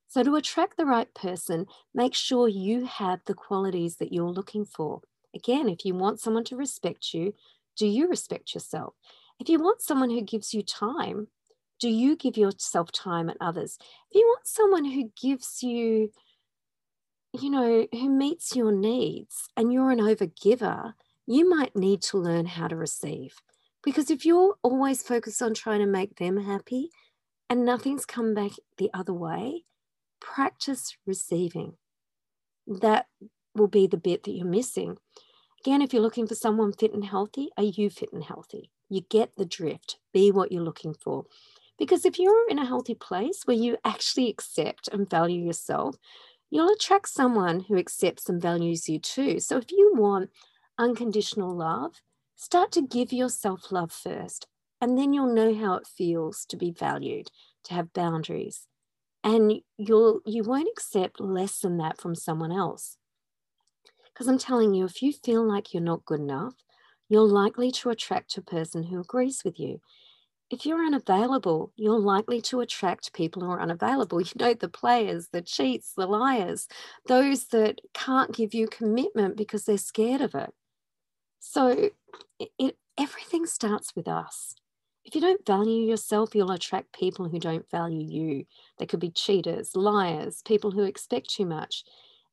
So, 0.06 0.22
to 0.22 0.36
attract 0.36 0.76
the 0.76 0.86
right 0.86 1.12
person, 1.14 1.66
make 1.94 2.14
sure 2.14 2.48
you 2.48 2.86
have 2.86 3.20
the 3.26 3.34
qualities 3.34 3.96
that 3.96 4.12
you're 4.12 4.30
looking 4.30 4.64
for. 4.64 5.02
Again, 5.34 5.68
if 5.68 5.84
you 5.84 5.94
want 5.94 6.20
someone 6.20 6.44
to 6.44 6.56
respect 6.56 7.12
you, 7.12 7.34
do 7.76 7.86
you 7.86 8.08
respect 8.08 8.54
yourself? 8.54 8.94
If 9.38 9.48
you 9.48 9.58
want 9.58 9.82
someone 9.82 10.10
who 10.10 10.22
gives 10.22 10.54
you 10.54 10.62
time, 10.62 11.28
do 11.78 11.88
you 11.88 12.16
give 12.16 12.36
yourself 12.36 12.90
time 12.90 13.28
and 13.28 13.38
others? 13.40 13.78
If 14.10 14.16
you 14.16 14.26
want 14.26 14.46
someone 14.46 14.84
who 14.84 15.12
gives 15.20 15.62
you, 15.62 16.10
you 17.38 17.50
know, 17.50 17.86
who 17.92 18.08
meets 18.08 18.56
your 18.56 18.72
needs 18.72 19.48
and 19.56 19.72
you're 19.72 19.90
an 19.90 20.00
overgiver, 20.00 20.94
you 21.26 21.48
might 21.48 21.76
need 21.76 22.02
to 22.02 22.18
learn 22.18 22.46
how 22.46 22.66
to 22.66 22.76
receive. 22.76 23.34
Because 23.84 24.10
if 24.10 24.26
you're 24.26 24.56
always 24.62 25.02
focused 25.02 25.40
on 25.40 25.54
trying 25.54 25.80
to 25.80 25.86
make 25.86 26.16
them 26.16 26.36
happy 26.38 26.90
and 27.50 27.64
nothing's 27.64 28.04
come 28.04 28.34
back 28.34 28.52
the 28.76 28.90
other 28.92 29.12
way, 29.12 29.64
practice 30.20 30.96
receiving. 31.06 31.74
That 32.66 33.06
will 33.54 33.68
be 33.68 33.86
the 33.86 33.96
bit 33.96 34.24
that 34.24 34.32
you're 34.32 34.46
missing. 34.46 34.98
Again, 35.60 35.82
if 35.82 35.92
you're 35.92 36.02
looking 36.02 36.26
for 36.26 36.34
someone 36.34 36.72
fit 36.72 36.92
and 36.92 37.04
healthy, 37.04 37.48
are 37.56 37.64
you 37.64 37.90
fit 37.90 38.12
and 38.12 38.22
healthy? 38.22 38.70
You 38.88 39.02
get 39.10 39.32
the 39.36 39.44
drift. 39.44 39.98
Be 40.12 40.30
what 40.30 40.52
you're 40.52 40.62
looking 40.62 40.94
for. 40.94 41.24
Because 41.78 42.04
if 42.04 42.18
you're 42.18 42.48
in 42.48 42.58
a 42.58 42.66
healthy 42.66 42.94
place 42.94 43.42
where 43.44 43.56
you 43.56 43.76
actually 43.84 44.28
accept 44.28 44.88
and 44.88 45.08
value 45.08 45.44
yourself, 45.44 45.96
you'll 46.50 46.72
attract 46.72 47.08
someone 47.08 47.60
who 47.60 47.76
accepts 47.76 48.28
and 48.28 48.40
values 48.40 48.88
you 48.88 48.98
too. 48.98 49.40
So 49.40 49.58
if 49.58 49.70
you 49.70 49.92
want 49.94 50.30
unconditional 50.78 51.54
love, 51.56 52.00
start 52.36 52.72
to 52.72 52.82
give 52.82 53.12
yourself 53.12 53.70
love 53.70 53.92
first, 53.92 54.46
and 54.80 54.96
then 54.96 55.12
you'll 55.12 55.34
know 55.34 55.54
how 55.54 55.74
it 55.74 55.86
feels 55.86 56.44
to 56.46 56.56
be 56.56 56.70
valued, 56.70 57.30
to 57.64 57.74
have 57.74 57.92
boundaries. 57.92 58.66
And 59.24 59.60
you'll 59.76 60.20
you 60.24 60.44
won't 60.44 60.68
accept 60.68 61.20
less 61.20 61.58
than 61.60 61.76
that 61.78 62.00
from 62.00 62.14
someone 62.14 62.52
else. 62.52 62.96
Because 64.06 64.28
I'm 64.28 64.38
telling 64.38 64.74
you, 64.74 64.84
if 64.84 65.02
you 65.02 65.12
feel 65.12 65.46
like 65.46 65.72
you're 65.72 65.82
not 65.82 66.04
good 66.04 66.20
enough, 66.20 66.54
you're 67.08 67.26
likely 67.26 67.70
to 67.72 67.90
attract 67.90 68.36
a 68.36 68.42
person 68.42 68.84
who 68.84 69.00
agrees 69.00 69.42
with 69.44 69.58
you. 69.58 69.80
If 70.50 70.64
you're 70.64 70.84
unavailable, 70.84 71.72
you're 71.76 71.98
likely 71.98 72.40
to 72.42 72.60
attract 72.60 73.12
people 73.12 73.42
who 73.42 73.50
are 73.50 73.60
unavailable. 73.60 74.20
You 74.22 74.32
know, 74.36 74.54
the 74.54 74.68
players, 74.68 75.28
the 75.32 75.42
cheats, 75.42 75.92
the 75.96 76.06
liars, 76.06 76.68
those 77.06 77.46
that 77.46 77.80
can't 77.94 78.34
give 78.34 78.54
you 78.54 78.66
commitment 78.66 79.36
because 79.36 79.64
they're 79.64 79.78
scared 79.78 80.20
of 80.20 80.34
it. 80.34 80.50
So 81.38 81.90
it, 82.38 82.50
it, 82.58 82.76
everything 82.98 83.46
starts 83.46 83.94
with 83.94 84.08
us. 84.08 84.54
If 85.08 85.14
you 85.14 85.20
don't 85.20 85.44
value 85.44 85.88
yourself, 85.88 86.34
you'll 86.34 86.52
attract 86.52 86.92
people 86.92 87.28
who 87.28 87.40
don't 87.40 87.68
value 87.70 88.06
you. 88.06 88.44
They 88.78 88.86
could 88.86 89.00
be 89.00 89.10
cheaters, 89.10 89.74
liars, 89.74 90.42
people 90.44 90.70
who 90.70 90.84
expect 90.84 91.30
too 91.30 91.46
much 91.46 91.82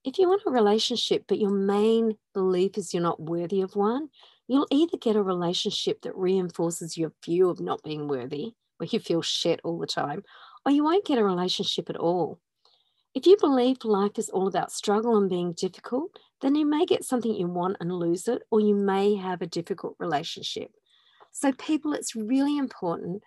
if 0.05 0.20
you 0.20 0.29
want 0.29 0.44
a 0.46 0.51
relationship, 0.51 1.25
but 1.27 1.39
your 1.39 1.50
main 1.50 2.15
belief 2.34 2.77
is 2.77 2.94
you're 2.94 3.01
not 3.01 3.20
worthy 3.20 3.62
of 3.62 3.75
one, 3.75 4.10
you'll 4.48 4.67
either 4.70 4.98
get 4.98 5.15
a 5.15 5.24
relationship 5.24 6.03
that 6.03 6.15
reinforces 6.15 6.96
your 6.96 7.12
view 7.25 7.50
of 7.50 7.60
not 7.60 7.82
being 7.84 8.08
worthy, 8.08 8.53
where 8.77 8.88
you 8.91 9.00
feel 9.00 9.24
shit 9.24 9.60
all 9.63 9.79
the 9.79 9.88
time, 9.88 10.24
or 10.63 10.72
you 10.72 10.84
won't 10.84 11.05
get 11.05 11.17
a 11.17 11.24
relationship 11.24 11.89
at 11.89 11.98
all. 11.98 12.39
If 13.15 13.25
you 13.25 13.36
believe 13.41 13.77
life 13.84 14.20
is 14.20 14.29
all 14.29 14.48
about 14.48 14.72
struggle 14.72 15.17
and 15.17 15.27
being 15.27 15.53
difficult, 15.53 16.20
then 16.41 16.53
you 16.53 16.67
may 16.67 16.86
get 16.86 17.03
something 17.03 17.34
you 17.34 17.48
want 17.48 17.77
and 17.79 17.91
lose 17.91 18.27
it, 18.27 18.44
or 18.51 18.60
you 18.60 18.75
may 18.75 19.15
have 19.15 19.41
a 19.41 19.48
difficult 19.48 19.96
relationship. 19.98 20.70
So, 21.35 21.51
people, 21.51 21.91
it's 21.91 22.15
really 22.15 22.57
important 22.57 23.21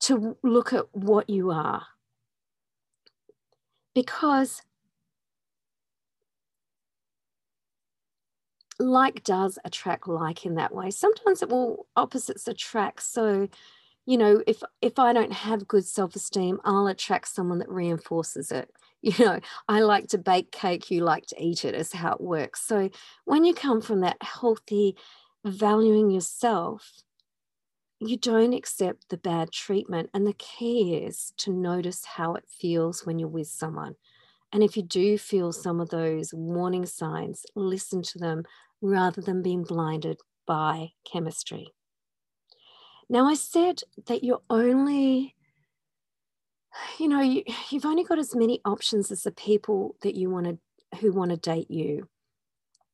to 0.00 0.38
look 0.42 0.72
at 0.72 0.86
what 0.94 1.28
you 1.28 1.50
are 1.50 1.86
because 3.94 4.62
like 8.78 9.22
does 9.22 9.58
attract 9.66 10.08
like 10.08 10.46
in 10.46 10.54
that 10.54 10.74
way. 10.74 10.90
Sometimes 10.90 11.42
it 11.42 11.50
will 11.50 11.86
opposites 11.94 12.48
attract. 12.48 13.02
So, 13.02 13.48
you 14.06 14.16
know, 14.16 14.42
if 14.46 14.62
if 14.80 14.98
I 14.98 15.12
don't 15.12 15.32
have 15.32 15.68
good 15.68 15.84
self-esteem, 15.84 16.60
I'll 16.64 16.86
attract 16.86 17.28
someone 17.28 17.58
that 17.58 17.70
reinforces 17.70 18.50
it. 18.50 18.70
You 19.02 19.12
know, 19.24 19.40
I 19.68 19.80
like 19.82 20.08
to 20.08 20.18
bake 20.18 20.50
cake, 20.50 20.90
you 20.90 21.04
like 21.04 21.26
to 21.26 21.40
eat 21.40 21.64
it, 21.64 21.76
is 21.76 21.92
how 21.92 22.14
it 22.14 22.20
works. 22.20 22.62
So 22.62 22.90
when 23.24 23.44
you 23.44 23.54
come 23.54 23.80
from 23.80 24.00
that 24.00 24.16
healthy 24.20 24.96
valuing 25.50 26.10
yourself, 26.10 27.02
you 27.98 28.16
don't 28.16 28.52
accept 28.52 29.08
the 29.08 29.16
bad 29.16 29.52
treatment. 29.52 30.10
And 30.12 30.26
the 30.26 30.34
key 30.34 30.96
is 30.96 31.32
to 31.38 31.52
notice 31.52 32.04
how 32.04 32.34
it 32.34 32.44
feels 32.48 33.06
when 33.06 33.18
you're 33.18 33.28
with 33.28 33.48
someone. 33.48 33.94
And 34.52 34.62
if 34.62 34.76
you 34.76 34.82
do 34.82 35.18
feel 35.18 35.52
some 35.52 35.80
of 35.80 35.90
those 35.90 36.32
warning 36.32 36.86
signs, 36.86 37.44
listen 37.54 38.02
to 38.02 38.18
them, 38.18 38.44
rather 38.80 39.20
than 39.20 39.42
being 39.42 39.64
blinded 39.64 40.20
by 40.46 40.90
chemistry. 41.10 41.68
Now, 43.08 43.26
I 43.26 43.34
said 43.34 43.82
that 44.06 44.24
you're 44.24 44.42
only, 44.50 45.34
you 46.98 47.08
know, 47.08 47.20
you, 47.20 47.42
you've 47.70 47.86
only 47.86 48.04
got 48.04 48.18
as 48.18 48.34
many 48.34 48.60
options 48.64 49.10
as 49.10 49.22
the 49.22 49.32
people 49.32 49.96
that 50.02 50.14
you 50.14 50.30
want 50.30 50.46
to, 50.46 50.98
who 50.98 51.12
want 51.12 51.30
to 51.30 51.36
date 51.36 51.70
you. 51.70 52.08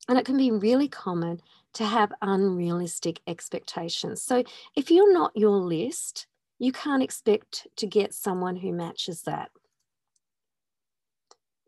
And 0.07 0.17
it 0.17 0.25
can 0.25 0.37
be 0.37 0.51
really 0.51 0.87
common 0.87 1.41
to 1.73 1.85
have 1.85 2.13
unrealistic 2.21 3.21
expectations. 3.27 4.21
So 4.21 4.43
if 4.75 4.91
you're 4.91 5.13
not 5.13 5.35
your 5.35 5.57
list, 5.57 6.27
you 6.59 6.71
can't 6.71 7.03
expect 7.03 7.67
to 7.77 7.87
get 7.87 8.13
someone 8.13 8.57
who 8.57 8.71
matches 8.71 9.23
that 9.23 9.49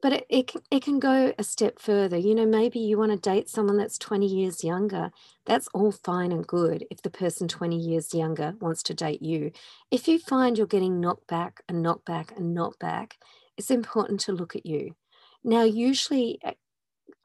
but 0.05 0.13
it, 0.13 0.25
it, 0.29 0.51
it 0.69 0.83
can 0.83 0.99
go 0.99 1.33
a 1.39 1.43
step 1.43 1.79
further. 1.79 2.15
You 2.15 2.35
know, 2.35 2.45
maybe 2.45 2.77
you 2.77 2.95
want 2.95 3.11
to 3.11 3.17
date 3.17 3.49
someone 3.49 3.77
that's 3.77 3.97
20 3.97 4.27
years 4.27 4.63
younger. 4.63 5.09
That's 5.47 5.67
all 5.69 5.91
fine 5.91 6.31
and 6.31 6.45
good 6.45 6.85
if 6.91 7.01
the 7.01 7.09
person 7.09 7.47
20 7.47 7.75
years 7.75 8.13
younger 8.13 8.53
wants 8.59 8.83
to 8.83 8.93
date 8.93 9.23
you. 9.23 9.51
If 9.89 10.07
you 10.07 10.19
find 10.19 10.59
you're 10.59 10.67
getting 10.67 10.99
knocked 10.99 11.25
back 11.25 11.63
and 11.67 11.81
knocked 11.81 12.05
back 12.05 12.33
and 12.37 12.53
knocked 12.53 12.77
back, 12.77 13.17
it's 13.57 13.71
important 13.71 14.19
to 14.21 14.31
look 14.31 14.55
at 14.55 14.67
you. 14.67 14.95
Now, 15.43 15.63
usually 15.63 16.37
eh, 16.43 16.53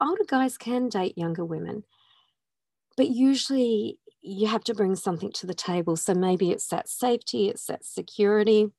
older 0.01 0.25
guys 0.25 0.57
can 0.57 0.89
date 0.89 1.19
younger 1.19 1.45
women, 1.45 1.83
but 3.01 3.09
usually 3.09 3.97
you 4.21 4.45
have 4.45 4.63
to 4.65 4.75
bring 4.75 4.95
something 4.95 5.31
to 5.31 5.47
the 5.47 5.55
table. 5.55 5.97
So 5.97 6.13
maybe 6.13 6.51
it's 6.51 6.67
that 6.67 6.87
safety, 6.87 7.49
it's 7.49 7.65
that 7.65 7.83
security 7.83 8.69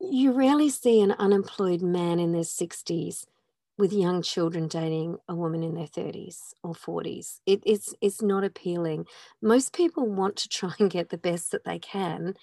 you 0.00 0.32
rarely 0.32 0.68
see 0.68 1.00
an 1.00 1.12
unemployed 1.12 1.82
man 1.82 2.18
in 2.18 2.32
their 2.32 2.42
60s 2.42 3.24
with 3.78 3.92
young 3.92 4.22
children 4.22 4.68
dating 4.68 5.18
a 5.28 5.34
woman 5.34 5.62
in 5.62 5.74
their 5.74 5.86
30s 5.86 6.52
or 6.62 6.74
40s. 6.74 7.40
It, 7.46 7.62
it's, 7.66 7.94
it's 8.00 8.22
not 8.22 8.44
appealing. 8.44 9.06
Most 9.42 9.74
people 9.74 10.06
want 10.06 10.36
to 10.36 10.48
try 10.48 10.72
and 10.78 10.90
get 10.90 11.10
the 11.10 11.18
best 11.18 11.52
that 11.52 11.64
they 11.64 11.78
can. 11.78 12.34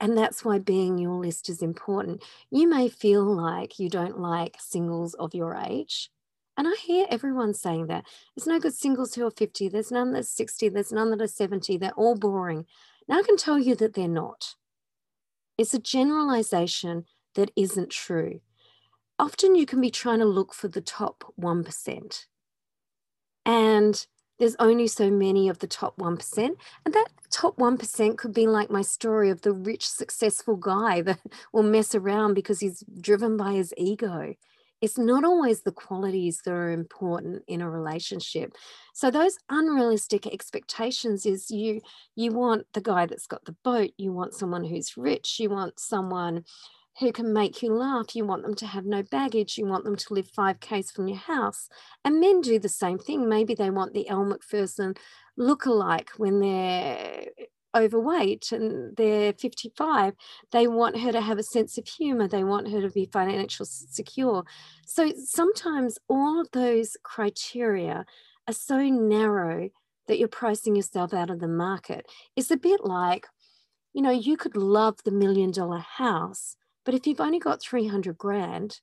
And 0.00 0.16
that's 0.16 0.44
why 0.44 0.58
being 0.58 0.98
your 0.98 1.14
list 1.14 1.48
is 1.48 1.62
important. 1.62 2.22
You 2.50 2.68
may 2.68 2.88
feel 2.88 3.24
like 3.24 3.80
you 3.80 3.88
don't 3.88 4.20
like 4.20 4.56
singles 4.60 5.14
of 5.14 5.34
your 5.34 5.54
age. 5.54 6.10
And 6.58 6.66
I 6.66 6.74
hear 6.74 7.06
everyone 7.08 7.54
saying 7.54 7.86
that. 7.86 8.04
There's 8.36 8.48
no 8.48 8.58
good 8.58 8.74
singles 8.74 9.14
who 9.14 9.24
are 9.24 9.30
50, 9.30 9.68
there's 9.68 9.92
none 9.92 10.12
that's 10.12 10.28
60, 10.28 10.68
there's 10.70 10.90
none 10.90 11.10
that 11.12 11.22
are 11.22 11.28
70, 11.28 11.78
they're 11.78 11.92
all 11.92 12.16
boring. 12.16 12.66
Now 13.06 13.20
I 13.20 13.22
can 13.22 13.36
tell 13.36 13.60
you 13.60 13.76
that 13.76 13.94
they're 13.94 14.08
not. 14.08 14.56
It's 15.56 15.72
a 15.72 15.78
generalization 15.78 17.04
that 17.36 17.52
isn't 17.54 17.90
true. 17.90 18.40
Often 19.20 19.54
you 19.54 19.66
can 19.66 19.80
be 19.80 19.90
trying 19.90 20.18
to 20.18 20.24
look 20.24 20.52
for 20.52 20.66
the 20.66 20.80
top 20.80 21.32
1%. 21.40 22.26
And 23.46 24.06
there's 24.40 24.56
only 24.58 24.88
so 24.88 25.10
many 25.10 25.48
of 25.48 25.60
the 25.60 25.66
top 25.68 25.96
1%. 25.96 26.38
And 26.38 26.94
that 26.94 27.08
top 27.30 27.56
1% 27.56 28.18
could 28.18 28.34
be 28.34 28.48
like 28.48 28.68
my 28.68 28.82
story 28.82 29.30
of 29.30 29.42
the 29.42 29.52
rich, 29.52 29.88
successful 29.88 30.56
guy 30.56 31.02
that 31.02 31.20
will 31.52 31.62
mess 31.62 31.94
around 31.94 32.34
because 32.34 32.58
he's 32.58 32.82
driven 33.00 33.36
by 33.36 33.52
his 33.52 33.72
ego. 33.76 34.34
It's 34.80 34.98
not 34.98 35.24
always 35.24 35.62
the 35.62 35.72
qualities 35.72 36.40
that 36.44 36.52
are 36.52 36.70
important 36.70 37.42
in 37.48 37.60
a 37.60 37.70
relationship. 37.70 38.52
So 38.94 39.10
those 39.10 39.38
unrealistic 39.48 40.26
expectations 40.26 41.26
is 41.26 41.50
you 41.50 41.80
you 42.14 42.32
want 42.32 42.66
the 42.74 42.80
guy 42.80 43.06
that's 43.06 43.26
got 43.26 43.44
the 43.44 43.56
boat, 43.64 43.90
you 43.98 44.12
want 44.12 44.34
someone 44.34 44.64
who's 44.64 44.96
rich, 44.96 45.40
you 45.40 45.50
want 45.50 45.80
someone 45.80 46.44
who 46.98 47.12
can 47.12 47.32
make 47.32 47.62
you 47.62 47.72
laugh. 47.72 48.16
You 48.16 48.24
want 48.24 48.42
them 48.42 48.54
to 48.56 48.66
have 48.66 48.84
no 48.84 49.02
baggage. 49.02 49.56
You 49.56 49.66
want 49.66 49.84
them 49.84 49.96
to 49.96 50.14
live 50.14 50.30
5Ks 50.36 50.92
from 50.92 51.06
your 51.06 51.18
house. 51.18 51.68
And 52.04 52.20
men 52.20 52.40
do 52.40 52.58
the 52.58 52.68
same 52.68 52.98
thing. 52.98 53.28
Maybe 53.28 53.54
they 53.54 53.70
want 53.70 53.94
the 53.94 54.08
Elle 54.08 54.24
Macpherson 54.24 54.94
look-alike 55.36 56.10
when 56.16 56.40
they're 56.40 57.26
overweight 57.78 58.52
and 58.52 58.96
they're 58.96 59.32
55. 59.32 60.14
They 60.52 60.66
want 60.66 61.00
her 61.00 61.12
to 61.12 61.20
have 61.20 61.38
a 61.38 61.42
sense 61.42 61.78
of 61.78 61.86
humor. 61.86 62.28
They 62.28 62.44
want 62.44 62.70
her 62.70 62.80
to 62.80 62.90
be 62.90 63.06
financially 63.06 63.68
secure. 63.70 64.44
So 64.86 65.12
sometimes 65.24 65.98
all 66.08 66.40
of 66.40 66.50
those 66.52 66.96
criteria 67.02 68.04
are 68.46 68.54
so 68.54 68.78
narrow 68.78 69.70
that 70.08 70.18
you're 70.18 70.28
pricing 70.28 70.74
yourself 70.74 71.14
out 71.14 71.30
of 71.30 71.40
the 71.40 71.48
market. 71.48 72.06
It's 72.34 72.50
a 72.50 72.56
bit 72.56 72.84
like, 72.84 73.26
you 73.92 74.02
know, 74.02 74.10
you 74.10 74.36
could 74.36 74.56
love 74.56 74.96
the 75.04 75.10
million 75.10 75.50
dollar 75.50 75.78
house, 75.78 76.56
but 76.84 76.94
if 76.94 77.06
you've 77.06 77.20
only 77.20 77.38
got 77.38 77.62
300 77.62 78.16
grand, 78.16 78.80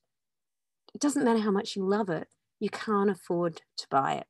it 0.94 1.00
doesn't 1.00 1.24
matter 1.24 1.40
how 1.40 1.50
much 1.50 1.76
you 1.76 1.84
love 1.84 2.08
it, 2.08 2.28
you 2.60 2.70
can't 2.70 3.10
afford 3.10 3.62
to 3.76 3.86
buy 3.90 4.14
it. 4.14 4.26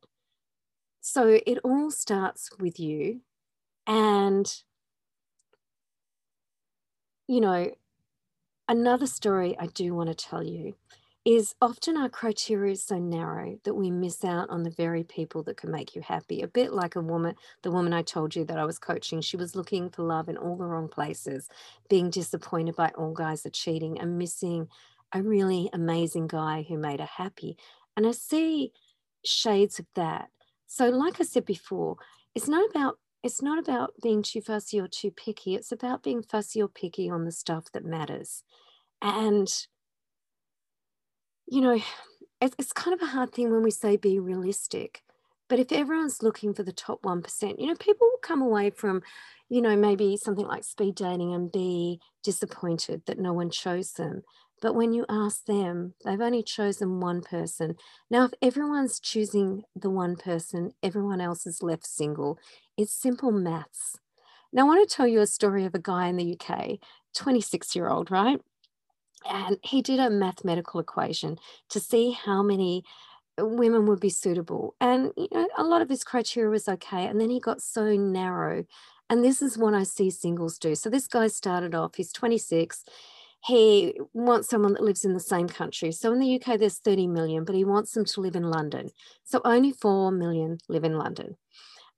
So 1.00 1.38
it 1.46 1.58
all 1.62 1.90
starts 1.90 2.50
with 2.58 2.80
you. 2.80 3.20
And, 3.86 4.46
you 7.28 7.40
know, 7.40 7.70
another 8.68 9.06
story 9.06 9.56
I 9.58 9.66
do 9.66 9.94
want 9.94 10.08
to 10.08 10.14
tell 10.14 10.42
you 10.42 10.74
is 11.24 11.56
often 11.60 11.96
our 11.96 12.08
criteria 12.08 12.72
is 12.72 12.84
so 12.84 12.98
narrow 12.98 13.58
that 13.64 13.74
we 13.74 13.90
miss 13.90 14.24
out 14.24 14.48
on 14.48 14.62
the 14.62 14.70
very 14.70 15.02
people 15.02 15.42
that 15.42 15.56
can 15.56 15.72
make 15.72 15.96
you 15.96 16.00
happy. 16.00 16.40
A 16.40 16.46
bit 16.46 16.72
like 16.72 16.94
a 16.94 17.00
woman, 17.00 17.34
the 17.62 17.70
woman 17.72 17.92
I 17.92 18.02
told 18.02 18.36
you 18.36 18.44
that 18.44 18.58
I 18.58 18.64
was 18.64 18.78
coaching, 18.78 19.20
she 19.20 19.36
was 19.36 19.56
looking 19.56 19.90
for 19.90 20.04
love 20.04 20.28
in 20.28 20.36
all 20.36 20.56
the 20.56 20.66
wrong 20.66 20.88
places, 20.88 21.48
being 21.90 22.10
disappointed 22.10 22.76
by 22.76 22.92
all 22.96 23.12
guys 23.12 23.44
are 23.44 23.50
cheating 23.50 23.98
and 23.98 24.18
missing 24.18 24.68
a 25.12 25.20
really 25.22 25.68
amazing 25.72 26.28
guy 26.28 26.64
who 26.68 26.78
made 26.78 27.00
her 27.00 27.06
happy. 27.06 27.56
And 27.96 28.06
I 28.06 28.12
see 28.12 28.72
shades 29.24 29.80
of 29.80 29.86
that. 29.96 30.28
So, 30.68 30.90
like 30.90 31.20
I 31.20 31.24
said 31.24 31.44
before, 31.44 31.96
it's 32.36 32.48
not 32.48 32.70
about 32.70 32.98
it's 33.22 33.42
not 33.42 33.58
about 33.58 33.94
being 34.02 34.22
too 34.22 34.40
fussy 34.40 34.80
or 34.80 34.88
too 34.88 35.10
picky. 35.10 35.54
It's 35.54 35.72
about 35.72 36.02
being 36.02 36.22
fussy 36.22 36.62
or 36.62 36.68
picky 36.68 37.10
on 37.10 37.24
the 37.24 37.32
stuff 37.32 37.64
that 37.72 37.84
matters. 37.84 38.42
And 39.02 39.48
you 41.46 41.60
know, 41.60 41.80
it's, 42.40 42.54
it's 42.58 42.72
kind 42.72 42.94
of 42.94 43.02
a 43.02 43.10
hard 43.10 43.32
thing 43.32 43.50
when 43.50 43.62
we 43.62 43.70
say 43.70 43.96
be 43.96 44.18
realistic. 44.18 45.02
But 45.48 45.60
if 45.60 45.70
everyone's 45.70 46.22
looking 46.22 46.54
for 46.54 46.64
the 46.64 46.72
top 46.72 47.02
1%, 47.02 47.60
you 47.60 47.66
know, 47.66 47.76
people 47.76 48.08
will 48.08 48.18
come 48.20 48.42
away 48.42 48.70
from, 48.70 49.02
you 49.48 49.62
know, 49.62 49.76
maybe 49.76 50.16
something 50.16 50.46
like 50.46 50.64
speed 50.64 50.96
dating 50.96 51.32
and 51.34 51.52
be 51.52 52.00
disappointed 52.24 53.02
that 53.06 53.20
no 53.20 53.32
one 53.32 53.50
chose 53.50 53.92
them. 53.92 54.22
But 54.66 54.74
when 54.74 54.92
you 54.92 55.06
ask 55.08 55.44
them, 55.44 55.94
they've 56.04 56.20
only 56.20 56.42
chosen 56.42 56.98
one 56.98 57.20
person. 57.20 57.76
Now, 58.10 58.24
if 58.24 58.32
everyone's 58.42 58.98
choosing 58.98 59.62
the 59.76 59.90
one 59.90 60.16
person, 60.16 60.72
everyone 60.82 61.20
else 61.20 61.46
is 61.46 61.62
left 61.62 61.86
single. 61.86 62.36
It's 62.76 62.92
simple 62.92 63.30
maths. 63.30 63.94
Now, 64.52 64.62
I 64.62 64.64
want 64.64 64.88
to 64.88 64.92
tell 64.92 65.06
you 65.06 65.20
a 65.20 65.26
story 65.28 65.66
of 65.66 65.76
a 65.76 65.78
guy 65.78 66.08
in 66.08 66.16
the 66.16 66.36
UK, 66.36 66.80
26 67.14 67.76
year 67.76 67.88
old, 67.88 68.10
right? 68.10 68.40
And 69.30 69.58
he 69.62 69.82
did 69.82 70.00
a 70.00 70.10
mathematical 70.10 70.80
equation 70.80 71.38
to 71.68 71.78
see 71.78 72.10
how 72.10 72.42
many 72.42 72.82
uh, 73.40 73.46
women 73.46 73.86
would 73.86 74.00
be 74.00 74.10
suitable. 74.10 74.74
And 74.80 75.12
you 75.16 75.28
know, 75.32 75.48
a 75.56 75.62
lot 75.62 75.80
of 75.80 75.88
his 75.88 76.02
criteria 76.02 76.50
was 76.50 76.68
okay. 76.68 77.06
And 77.06 77.20
then 77.20 77.30
he 77.30 77.38
got 77.38 77.62
so 77.62 77.96
narrow. 77.96 78.64
And 79.08 79.22
this 79.22 79.42
is 79.42 79.56
what 79.56 79.74
I 79.74 79.84
see 79.84 80.10
singles 80.10 80.58
do. 80.58 80.74
So 80.74 80.90
this 80.90 81.06
guy 81.06 81.28
started 81.28 81.72
off, 81.72 81.94
he's 81.94 82.12
26. 82.12 82.84
He 83.46 83.98
wants 84.12 84.48
someone 84.48 84.72
that 84.72 84.82
lives 84.82 85.04
in 85.04 85.12
the 85.12 85.20
same 85.20 85.48
country. 85.48 85.92
So 85.92 86.12
in 86.12 86.18
the 86.18 86.34
UK, 86.34 86.58
there's 86.58 86.78
30 86.78 87.06
million, 87.06 87.44
but 87.44 87.54
he 87.54 87.64
wants 87.64 87.92
them 87.92 88.04
to 88.04 88.20
live 88.20 88.34
in 88.34 88.50
London. 88.50 88.90
So 89.24 89.40
only 89.44 89.72
4 89.72 90.10
million 90.10 90.58
live 90.68 90.84
in 90.84 90.98
London. 90.98 91.36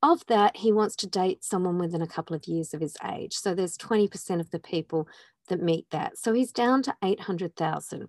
Of 0.02 0.24
that, 0.26 0.58
he 0.58 0.72
wants 0.72 0.94
to 0.96 1.08
date 1.08 1.42
someone 1.42 1.78
within 1.78 2.02
a 2.02 2.06
couple 2.06 2.36
of 2.36 2.46
years 2.46 2.74
of 2.74 2.80
his 2.80 2.96
age. 3.04 3.34
So 3.34 3.54
there's 3.54 3.76
20% 3.78 4.40
of 4.40 4.50
the 4.50 4.60
people 4.60 5.08
that 5.48 5.62
meet 5.62 5.86
that. 5.90 6.18
So 6.18 6.32
he's 6.32 6.52
down 6.52 6.82
to 6.82 6.94
800,000. 7.02 8.08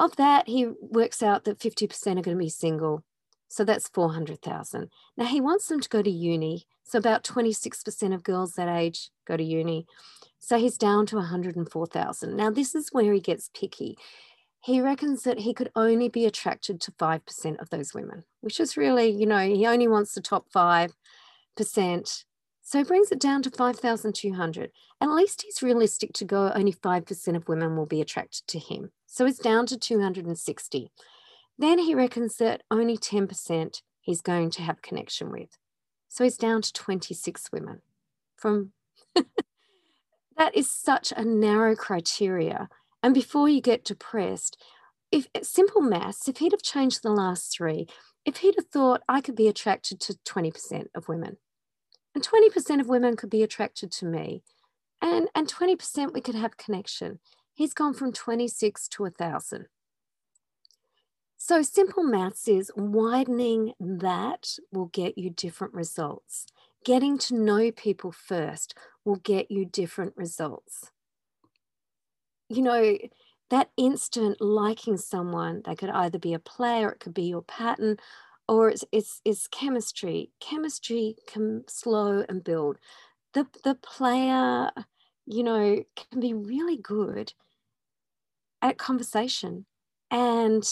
Of 0.00 0.16
that, 0.16 0.48
he 0.48 0.66
works 0.80 1.22
out 1.22 1.44
that 1.44 1.58
50% 1.58 2.06
are 2.06 2.22
going 2.22 2.36
to 2.36 2.36
be 2.36 2.48
single. 2.48 3.04
So 3.50 3.64
that's 3.64 3.88
400,000. 3.88 4.90
Now 5.16 5.24
he 5.24 5.40
wants 5.40 5.66
them 5.66 5.80
to 5.80 5.88
go 5.88 6.02
to 6.02 6.10
uni. 6.10 6.68
So 6.84 7.00
about 7.00 7.24
26% 7.24 8.14
of 8.14 8.22
girls 8.22 8.52
that 8.52 8.68
age 8.68 9.10
go 9.26 9.36
to 9.36 9.42
uni. 9.42 9.86
So 10.38 10.56
he's 10.56 10.78
down 10.78 11.04
to 11.06 11.16
104,000. 11.16 12.36
Now 12.36 12.50
this 12.50 12.76
is 12.76 12.90
where 12.92 13.12
he 13.12 13.18
gets 13.18 13.50
picky. 13.52 13.98
He 14.60 14.80
reckons 14.80 15.24
that 15.24 15.40
he 15.40 15.52
could 15.52 15.72
only 15.74 16.08
be 16.08 16.26
attracted 16.26 16.80
to 16.82 16.92
5% 16.92 17.60
of 17.60 17.70
those 17.70 17.92
women, 17.92 18.22
which 18.40 18.60
is 18.60 18.76
really, 18.76 19.10
you 19.10 19.26
know, 19.26 19.40
he 19.40 19.66
only 19.66 19.88
wants 19.88 20.14
the 20.14 20.20
top 20.20 20.46
5%. 20.54 20.92
So 22.62 22.78
he 22.78 22.84
brings 22.84 23.10
it 23.10 23.18
down 23.18 23.42
to 23.42 23.50
5,200. 23.50 24.70
At 25.00 25.10
least 25.10 25.42
he's 25.42 25.60
realistic 25.60 26.12
to 26.12 26.24
go 26.24 26.52
only 26.54 26.72
5% 26.72 27.36
of 27.36 27.48
women 27.48 27.76
will 27.76 27.86
be 27.86 28.00
attracted 28.00 28.46
to 28.46 28.60
him. 28.60 28.92
So 29.06 29.26
it's 29.26 29.40
down 29.40 29.66
to 29.66 29.76
260. 29.76 30.92
Then 31.60 31.78
he 31.78 31.94
reckons 31.94 32.36
that 32.36 32.62
only 32.70 32.96
10% 32.96 33.82
he's 34.00 34.22
going 34.22 34.50
to 34.52 34.62
have 34.62 34.80
connection 34.80 35.30
with. 35.30 35.58
So 36.08 36.24
he's 36.24 36.38
down 36.38 36.62
to 36.62 36.72
26 36.72 37.52
women. 37.52 37.82
From 38.34 38.72
that 39.14 40.56
is 40.56 40.70
such 40.70 41.12
a 41.14 41.22
narrow 41.22 41.76
criteria. 41.76 42.70
And 43.02 43.12
before 43.12 43.46
you 43.50 43.60
get 43.60 43.84
depressed, 43.84 44.56
if 45.12 45.26
simple 45.42 45.82
maths, 45.82 46.28
if 46.28 46.38
he'd 46.38 46.52
have 46.52 46.62
changed 46.62 47.02
the 47.02 47.10
last 47.10 47.54
three, 47.54 47.86
if 48.24 48.38
he'd 48.38 48.54
have 48.56 48.68
thought 48.68 49.02
I 49.06 49.20
could 49.20 49.36
be 49.36 49.46
attracted 49.46 50.00
to 50.00 50.14
20% 50.26 50.86
of 50.94 51.08
women, 51.08 51.36
and 52.14 52.26
20% 52.26 52.80
of 52.80 52.88
women 52.88 53.16
could 53.16 53.30
be 53.30 53.42
attracted 53.42 53.92
to 53.92 54.06
me. 54.06 54.42
And, 55.02 55.28
and 55.34 55.46
20% 55.46 56.14
we 56.14 56.22
could 56.22 56.34
have 56.34 56.56
connection. 56.56 57.18
He's 57.52 57.74
gone 57.74 57.92
from 57.92 58.12
26 58.14 58.88
to 58.88 59.02
1,000. 59.02 59.66
So 61.50 61.62
simple 61.62 62.04
maths 62.04 62.46
is 62.46 62.70
widening 62.76 63.72
that 63.80 64.56
will 64.70 64.86
get 64.86 65.18
you 65.18 65.30
different 65.30 65.74
results. 65.74 66.46
Getting 66.84 67.18
to 67.18 67.34
know 67.34 67.72
people 67.72 68.12
first 68.12 68.78
will 69.04 69.16
get 69.16 69.50
you 69.50 69.64
different 69.64 70.12
results. 70.16 70.92
You 72.48 72.62
know, 72.62 72.96
that 73.48 73.70
instant 73.76 74.40
liking 74.40 74.96
someone, 74.96 75.62
they 75.66 75.74
could 75.74 75.90
either 75.90 76.20
be 76.20 76.34
a 76.34 76.38
player, 76.38 76.90
it 76.90 77.00
could 77.00 77.14
be 77.14 77.24
your 77.24 77.42
pattern, 77.42 77.96
or 78.46 78.68
it's, 78.68 78.84
it's, 78.92 79.20
it's 79.24 79.48
chemistry. 79.48 80.30
Chemistry 80.38 81.16
can 81.26 81.64
slow 81.66 82.24
and 82.28 82.44
build. 82.44 82.78
The, 83.34 83.48
the 83.64 83.74
player, 83.74 84.70
you 85.26 85.42
know, 85.42 85.82
can 85.96 86.20
be 86.20 86.32
really 86.32 86.76
good 86.76 87.32
at 88.62 88.78
conversation. 88.78 89.66
And 90.12 90.64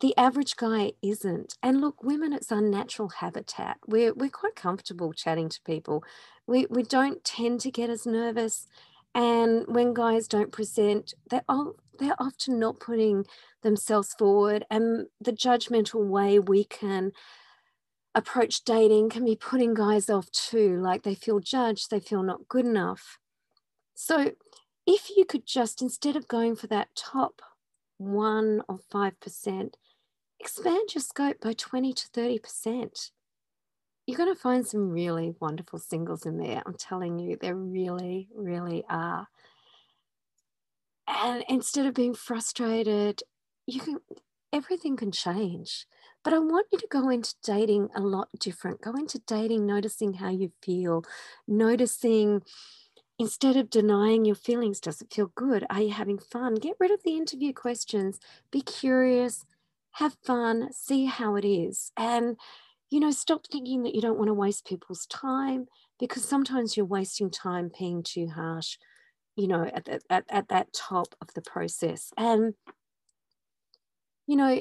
the 0.00 0.16
average 0.16 0.56
guy 0.56 0.92
isn't. 1.02 1.56
And 1.62 1.80
look, 1.80 2.02
women, 2.02 2.32
it's 2.32 2.50
our 2.50 2.60
natural 2.60 3.08
habitat. 3.20 3.78
We're, 3.86 4.12
we're 4.14 4.30
quite 4.30 4.56
comfortable 4.56 5.12
chatting 5.12 5.48
to 5.50 5.60
people. 5.62 6.02
We, 6.46 6.66
we 6.68 6.82
don't 6.82 7.24
tend 7.24 7.60
to 7.60 7.70
get 7.70 7.90
as 7.90 8.04
nervous. 8.04 8.66
And 9.14 9.64
when 9.68 9.94
guys 9.94 10.26
don't 10.26 10.50
present, 10.50 11.14
they're, 11.30 11.44
all, 11.48 11.76
they're 11.98 12.20
often 12.20 12.58
not 12.58 12.80
putting 12.80 13.24
themselves 13.62 14.14
forward 14.14 14.64
and 14.70 15.06
the 15.20 15.32
judgmental 15.32 16.06
way 16.06 16.38
we 16.38 16.64
can 16.64 17.12
approach 18.14 18.62
dating 18.64 19.10
can 19.10 19.24
be 19.24 19.34
putting 19.34 19.74
guys 19.74 20.08
off 20.08 20.30
too 20.30 20.78
like 20.80 21.02
they 21.02 21.14
feel 21.14 21.40
judged 21.40 21.90
they 21.90 21.98
feel 21.98 22.22
not 22.22 22.46
good 22.48 22.64
enough 22.66 23.18
so 23.94 24.32
if 24.86 25.08
you 25.16 25.24
could 25.24 25.46
just 25.46 25.82
instead 25.82 26.14
of 26.14 26.28
going 26.28 26.54
for 26.54 26.66
that 26.68 26.88
top 26.94 27.40
1 27.98 28.62
or 28.68 28.78
5% 28.92 29.74
expand 30.44 30.94
your 30.94 31.02
scope 31.02 31.40
by 31.40 31.52
20 31.54 31.92
to 31.94 32.08
30% 32.08 33.10
you're 34.06 34.18
going 34.18 34.34
to 34.34 34.38
find 34.38 34.66
some 34.66 34.90
really 34.90 35.34
wonderful 35.40 35.78
singles 35.78 36.26
in 36.26 36.36
there 36.36 36.62
i'm 36.66 36.74
telling 36.74 37.18
you 37.18 37.38
there 37.40 37.54
really 37.56 38.28
really 38.36 38.84
are 38.90 39.28
and 41.08 41.44
instead 41.48 41.86
of 41.86 41.94
being 41.94 42.14
frustrated 42.14 43.22
you 43.66 43.80
can 43.80 43.98
everything 44.52 44.96
can 44.96 45.10
change 45.10 45.86
But 46.22 46.34
I 46.34 46.38
want 46.38 46.68
you 46.72 46.78
to 46.78 46.86
go 46.88 47.10
into 47.10 47.34
dating 47.42 47.90
a 47.94 48.00
lot 48.00 48.28
different. 48.38 48.80
Go 48.80 48.92
into 48.92 49.18
dating 49.26 49.66
noticing 49.66 50.14
how 50.14 50.30
you 50.30 50.52
feel, 50.62 51.04
noticing 51.46 52.42
instead 53.18 53.56
of 53.56 53.70
denying 53.70 54.24
your 54.24 54.36
feelings, 54.36 54.80
does 54.80 55.00
it 55.02 55.12
feel 55.12 55.30
good? 55.34 55.66
Are 55.70 55.82
you 55.82 55.92
having 55.92 56.18
fun? 56.18 56.54
Get 56.56 56.76
rid 56.80 56.90
of 56.92 57.02
the 57.04 57.16
interview 57.16 57.52
questions. 57.52 58.20
Be 58.50 58.62
curious, 58.62 59.44
have 59.94 60.16
fun, 60.24 60.72
see 60.72 61.06
how 61.06 61.36
it 61.36 61.44
is. 61.44 61.92
And, 61.96 62.36
you 62.90 63.00
know, 63.00 63.10
stop 63.10 63.46
thinking 63.46 63.82
that 63.84 63.94
you 63.94 64.00
don't 64.00 64.18
want 64.18 64.28
to 64.28 64.34
waste 64.34 64.66
people's 64.66 65.06
time 65.06 65.66
because 65.98 66.24
sometimes 66.24 66.76
you're 66.76 66.86
wasting 66.86 67.30
time 67.30 67.70
being 67.78 68.02
too 68.02 68.28
harsh, 68.28 68.76
you 69.36 69.46
know, 69.46 69.64
at, 69.72 69.84
the, 69.84 70.00
at, 70.10 70.24
at 70.28 70.48
that 70.48 70.72
top 70.72 71.14
of 71.20 71.28
the 71.34 71.42
process. 71.42 72.12
And, 72.16 72.54
you 74.26 74.36
know, 74.36 74.60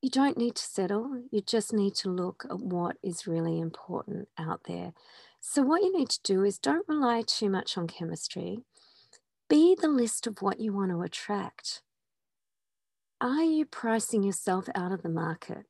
you 0.00 0.10
don't 0.10 0.38
need 0.38 0.54
to 0.54 0.62
settle. 0.62 1.22
You 1.30 1.42
just 1.42 1.72
need 1.72 1.94
to 1.96 2.08
look 2.08 2.46
at 2.48 2.58
what 2.58 2.96
is 3.02 3.26
really 3.26 3.60
important 3.60 4.28
out 4.38 4.62
there. 4.66 4.92
So, 5.40 5.62
what 5.62 5.82
you 5.82 5.96
need 5.96 6.08
to 6.10 6.20
do 6.22 6.44
is 6.44 6.58
don't 6.58 6.88
rely 6.88 7.22
too 7.26 7.50
much 7.50 7.76
on 7.76 7.86
chemistry. 7.86 8.60
Be 9.48 9.76
the 9.78 9.88
list 9.88 10.26
of 10.26 10.40
what 10.40 10.60
you 10.60 10.72
want 10.72 10.90
to 10.90 11.02
attract. 11.02 11.82
Are 13.20 13.42
you 13.42 13.64
pricing 13.64 14.22
yourself 14.22 14.68
out 14.76 14.92
of 14.92 15.02
the 15.02 15.08
market? 15.08 15.64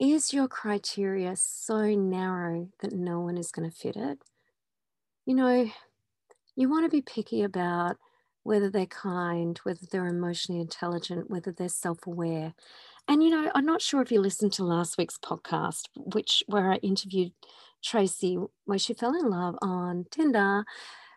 Is 0.00 0.32
your 0.32 0.48
criteria 0.48 1.36
so 1.36 1.94
narrow 1.94 2.68
that 2.80 2.92
no 2.92 3.20
one 3.20 3.38
is 3.38 3.52
going 3.52 3.70
to 3.70 3.76
fit 3.76 3.94
it? 3.94 4.18
You 5.24 5.36
know, 5.36 5.70
you 6.56 6.68
want 6.68 6.84
to 6.84 6.90
be 6.90 7.00
picky 7.00 7.44
about 7.44 7.96
whether 8.42 8.68
they're 8.68 8.86
kind, 8.86 9.56
whether 9.62 9.86
they're 9.88 10.08
emotionally 10.08 10.60
intelligent, 10.60 11.30
whether 11.30 11.52
they're 11.52 11.68
self 11.68 12.08
aware. 12.08 12.54
And, 13.06 13.22
you 13.22 13.30
know, 13.30 13.52
I'm 13.54 13.66
not 13.66 13.82
sure 13.82 14.02
if 14.02 14.10
you 14.10 14.20
listened 14.20 14.52
to 14.54 14.64
last 14.64 14.98
week's 14.98 15.18
podcast, 15.18 15.82
which 15.94 16.42
where 16.48 16.72
I 16.72 16.76
interviewed 16.76 17.32
Tracy, 17.84 18.36
where 18.64 18.78
she 18.78 18.94
fell 18.94 19.14
in 19.14 19.30
love 19.30 19.54
on 19.62 20.06
Tinder 20.10 20.64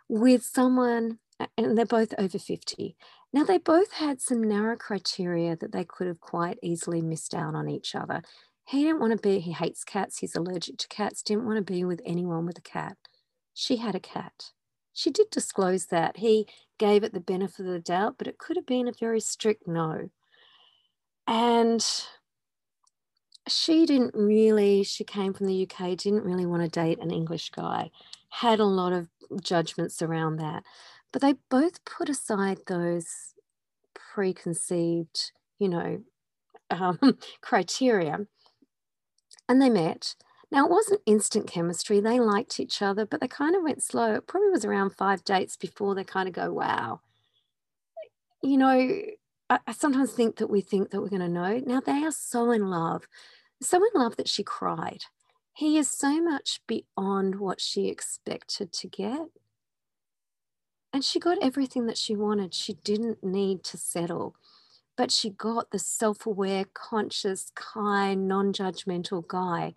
with 0.07 0.43
someone, 0.43 1.17
and 1.57 1.75
they're 1.75 1.85
both 1.87 2.13
over 2.19 2.37
50. 2.37 2.95
Now, 3.33 3.43
they 3.43 3.57
both 3.57 3.93
had 3.93 4.21
some 4.21 4.43
narrow 4.43 4.77
criteria 4.77 5.55
that 5.55 5.71
they 5.71 5.83
could 5.83 6.05
have 6.07 6.19
quite 6.19 6.59
easily 6.61 7.01
missed 7.01 7.33
out 7.33 7.55
on 7.55 7.67
each 7.67 7.95
other. 7.95 8.21
He 8.65 8.83
didn't 8.83 8.99
want 8.99 9.11
to 9.11 9.17
be, 9.17 9.39
he 9.39 9.51
hates 9.51 9.83
cats, 9.83 10.19
he's 10.19 10.35
allergic 10.35 10.77
to 10.77 10.87
cats, 10.87 11.23
didn't 11.23 11.45
want 11.45 11.57
to 11.57 11.73
be 11.73 11.83
with 11.83 12.01
anyone 12.05 12.45
with 12.45 12.57
a 12.59 12.61
cat. 12.61 12.97
She 13.53 13.77
had 13.77 13.95
a 13.95 13.99
cat. 13.99 14.51
She 14.93 15.09
did 15.09 15.31
disclose 15.31 15.87
that. 15.87 16.17
He 16.17 16.47
gave 16.77 17.03
it 17.03 17.13
the 17.13 17.19
benefit 17.19 17.65
of 17.65 17.71
the 17.71 17.79
doubt, 17.79 18.15
but 18.17 18.27
it 18.27 18.37
could 18.37 18.55
have 18.55 18.67
been 18.67 18.87
a 18.87 18.93
very 18.93 19.19
strict 19.19 19.67
no. 19.67 20.09
And 21.27 21.83
she 23.47 23.85
didn't 23.85 24.13
really, 24.13 24.83
she 24.83 25.03
came 25.03 25.33
from 25.33 25.47
the 25.47 25.63
UK, 25.63 25.97
didn't 25.97 26.23
really 26.23 26.45
want 26.45 26.63
to 26.63 26.69
date 26.69 26.99
an 26.99 27.11
English 27.11 27.49
guy, 27.49 27.89
had 28.29 28.59
a 28.59 28.65
lot 28.65 28.93
of 28.93 29.09
judgments 29.41 30.01
around 30.01 30.37
that. 30.37 30.63
But 31.13 31.21
they 31.21 31.35
both 31.49 31.85
put 31.85 32.09
aside 32.09 32.57
those 32.67 33.33
preconceived, 33.93 35.31
you 35.59 35.69
know, 35.69 36.01
um, 36.69 36.99
criteria 37.41 38.27
and 39.47 39.61
they 39.61 39.69
met. 39.69 40.15
Now, 40.51 40.65
it 40.65 40.71
wasn't 40.71 41.01
instant 41.05 41.47
chemistry. 41.47 41.99
They 41.99 42.19
liked 42.19 42.59
each 42.59 42.81
other, 42.81 43.05
but 43.05 43.21
they 43.21 43.27
kind 43.27 43.55
of 43.55 43.63
went 43.63 43.81
slow. 43.81 44.15
It 44.15 44.27
probably 44.27 44.49
was 44.49 44.65
around 44.65 44.91
five 44.91 45.23
dates 45.23 45.55
before 45.55 45.95
they 45.95 46.03
kind 46.03 46.27
of 46.27 46.33
go, 46.35 46.51
wow. 46.51 47.01
You 48.41 48.57
know, 48.57 49.01
I, 49.49 49.59
I 49.65 49.71
sometimes 49.71 50.13
think 50.13 50.37
that 50.37 50.49
we 50.49 50.61
think 50.61 50.91
that 50.91 51.01
we're 51.01 51.09
going 51.09 51.21
to 51.21 51.27
know. 51.27 51.59
Now, 51.65 51.79
they 51.79 52.03
are 52.03 52.11
so 52.11 52.51
in 52.51 52.69
love, 52.69 53.07
so 53.61 53.77
in 53.77 53.99
love 53.99 54.15
that 54.17 54.29
she 54.29 54.43
cried. 54.43 55.03
He 55.55 55.77
is 55.77 55.89
so 55.89 56.21
much 56.21 56.61
beyond 56.67 57.39
what 57.39 57.61
she 57.61 57.87
expected 57.87 58.73
to 58.73 58.87
get. 58.87 59.27
And 60.93 61.03
she 61.03 61.19
got 61.19 61.39
everything 61.41 61.87
that 61.87 61.97
she 61.97 62.15
wanted. 62.15 62.53
She 62.53 62.73
didn't 62.73 63.23
need 63.23 63.63
to 63.65 63.77
settle 63.77 64.35
but 64.95 65.11
she 65.11 65.29
got 65.29 65.71
the 65.71 65.79
self 65.79 66.25
aware, 66.25 66.65
conscious, 66.73 67.51
kind, 67.55 68.27
non 68.27 68.53
judgmental 68.53 69.27
guy. 69.27 69.73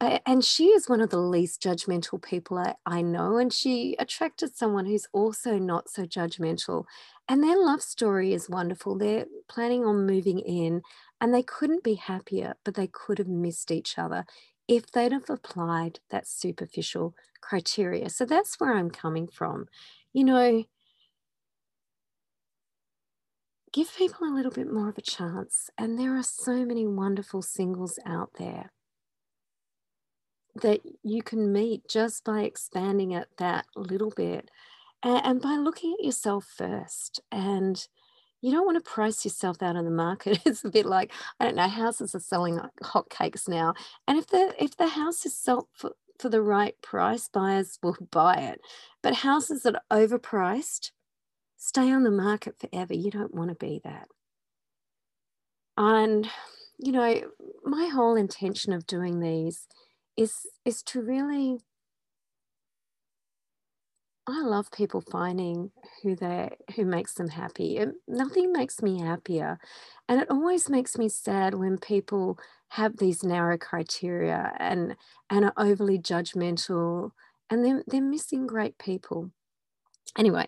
And 0.00 0.44
she 0.44 0.66
is 0.66 0.88
one 0.88 1.00
of 1.00 1.10
the 1.10 1.18
least 1.18 1.60
judgmental 1.60 2.22
people 2.22 2.58
I, 2.58 2.76
I 2.86 3.02
know. 3.02 3.36
And 3.38 3.52
she 3.52 3.96
attracted 3.98 4.54
someone 4.56 4.86
who's 4.86 5.08
also 5.12 5.58
not 5.58 5.88
so 5.90 6.04
judgmental. 6.04 6.84
And 7.28 7.42
their 7.42 7.58
love 7.58 7.82
story 7.82 8.32
is 8.32 8.48
wonderful. 8.48 8.96
They're 8.96 9.26
planning 9.48 9.84
on 9.84 10.06
moving 10.06 10.38
in 10.38 10.82
and 11.20 11.34
they 11.34 11.42
couldn't 11.42 11.82
be 11.82 11.94
happier, 11.94 12.54
but 12.64 12.74
they 12.74 12.86
could 12.86 13.18
have 13.18 13.26
missed 13.26 13.72
each 13.72 13.98
other 13.98 14.24
if 14.68 14.92
they'd 14.92 15.12
have 15.12 15.28
applied 15.28 15.98
that 16.10 16.28
superficial 16.28 17.14
criteria. 17.40 18.08
So 18.08 18.24
that's 18.24 18.60
where 18.60 18.74
I'm 18.74 18.90
coming 18.90 19.26
from. 19.26 19.66
You 20.18 20.24
know, 20.24 20.64
give 23.72 23.94
people 23.96 24.26
a 24.26 24.34
little 24.34 24.50
bit 24.50 24.68
more 24.68 24.88
of 24.88 24.98
a 24.98 25.00
chance. 25.00 25.70
And 25.78 25.96
there 25.96 26.16
are 26.16 26.24
so 26.24 26.64
many 26.64 26.88
wonderful 26.88 27.40
singles 27.40 28.00
out 28.04 28.30
there 28.36 28.72
that 30.60 30.80
you 31.04 31.22
can 31.22 31.52
meet 31.52 31.88
just 31.88 32.24
by 32.24 32.40
expanding 32.40 33.12
it 33.12 33.28
that 33.38 33.66
little 33.76 34.10
bit 34.10 34.50
and, 35.04 35.24
and 35.24 35.40
by 35.40 35.54
looking 35.54 35.94
at 35.96 36.04
yourself 36.04 36.46
first. 36.52 37.20
And 37.30 37.80
you 38.40 38.50
don't 38.50 38.66
want 38.66 38.84
to 38.84 38.90
price 38.90 39.24
yourself 39.24 39.62
out 39.62 39.76
of 39.76 39.84
the 39.84 39.90
market. 39.92 40.40
It's 40.46 40.64
a 40.64 40.68
bit 40.68 40.84
like 40.84 41.12
I 41.38 41.44
don't 41.44 41.54
know. 41.54 41.68
Houses 41.68 42.12
are 42.16 42.18
selling 42.18 42.58
hotcakes 42.82 43.48
now, 43.48 43.74
and 44.08 44.18
if 44.18 44.26
the 44.26 44.52
if 44.58 44.76
the 44.76 44.88
house 44.88 45.24
is 45.24 45.36
sold 45.36 45.68
for 45.74 45.92
for 46.18 46.28
the 46.28 46.42
right 46.42 46.74
price, 46.82 47.28
buyers 47.28 47.78
will 47.82 47.96
buy 48.10 48.34
it. 48.34 48.60
But 49.02 49.14
houses 49.14 49.62
that 49.62 49.76
are 49.76 49.98
overpriced, 49.98 50.90
stay 51.56 51.90
on 51.90 52.02
the 52.02 52.10
market 52.10 52.56
forever. 52.58 52.94
You 52.94 53.10
don't 53.10 53.34
want 53.34 53.50
to 53.50 53.56
be 53.56 53.80
that. 53.84 54.08
And, 55.76 56.28
you 56.78 56.92
know, 56.92 57.22
my 57.64 57.86
whole 57.86 58.16
intention 58.16 58.72
of 58.72 58.86
doing 58.86 59.20
these 59.20 59.68
is, 60.16 60.46
is 60.64 60.82
to 60.84 61.00
really, 61.00 61.60
I 64.26 64.42
love 64.42 64.70
people 64.72 65.00
finding 65.00 65.70
who 66.02 66.14
they 66.14 66.50
who 66.76 66.84
makes 66.84 67.14
them 67.14 67.28
happy. 67.28 67.78
And 67.78 67.94
nothing 68.06 68.52
makes 68.52 68.82
me 68.82 69.00
happier. 69.00 69.58
And 70.08 70.20
it 70.20 70.30
always 70.30 70.68
makes 70.68 70.98
me 70.98 71.08
sad 71.08 71.54
when 71.54 71.78
people 71.78 72.38
have 72.70 72.96
these 72.96 73.24
narrow 73.24 73.56
criteria 73.58 74.52
and 74.58 74.96
and 75.30 75.44
are 75.44 75.54
overly 75.56 75.98
judgmental 75.98 77.12
and 77.50 77.64
they're, 77.64 77.82
they're 77.86 78.02
missing 78.02 78.46
great 78.46 78.78
people. 78.78 79.30
Anyway, 80.18 80.46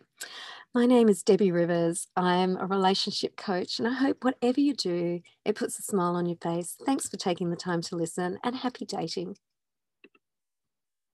my 0.74 0.86
name 0.86 1.08
is 1.08 1.22
Debbie 1.22 1.52
Rivers. 1.52 2.06
I'm 2.16 2.56
a 2.56 2.66
relationship 2.66 3.36
coach, 3.36 3.78
and 3.78 3.88
I 3.88 3.92
hope 3.92 4.24
whatever 4.24 4.60
you 4.60 4.74
do, 4.74 5.20
it 5.44 5.56
puts 5.56 5.78
a 5.78 5.82
smile 5.82 6.16
on 6.16 6.26
your 6.26 6.38
face. 6.42 6.76
Thanks 6.84 7.08
for 7.08 7.16
taking 7.16 7.50
the 7.50 7.56
time 7.56 7.82
to 7.82 7.96
listen, 7.96 8.38
and 8.42 8.56
happy 8.56 8.84
dating. 8.84 9.36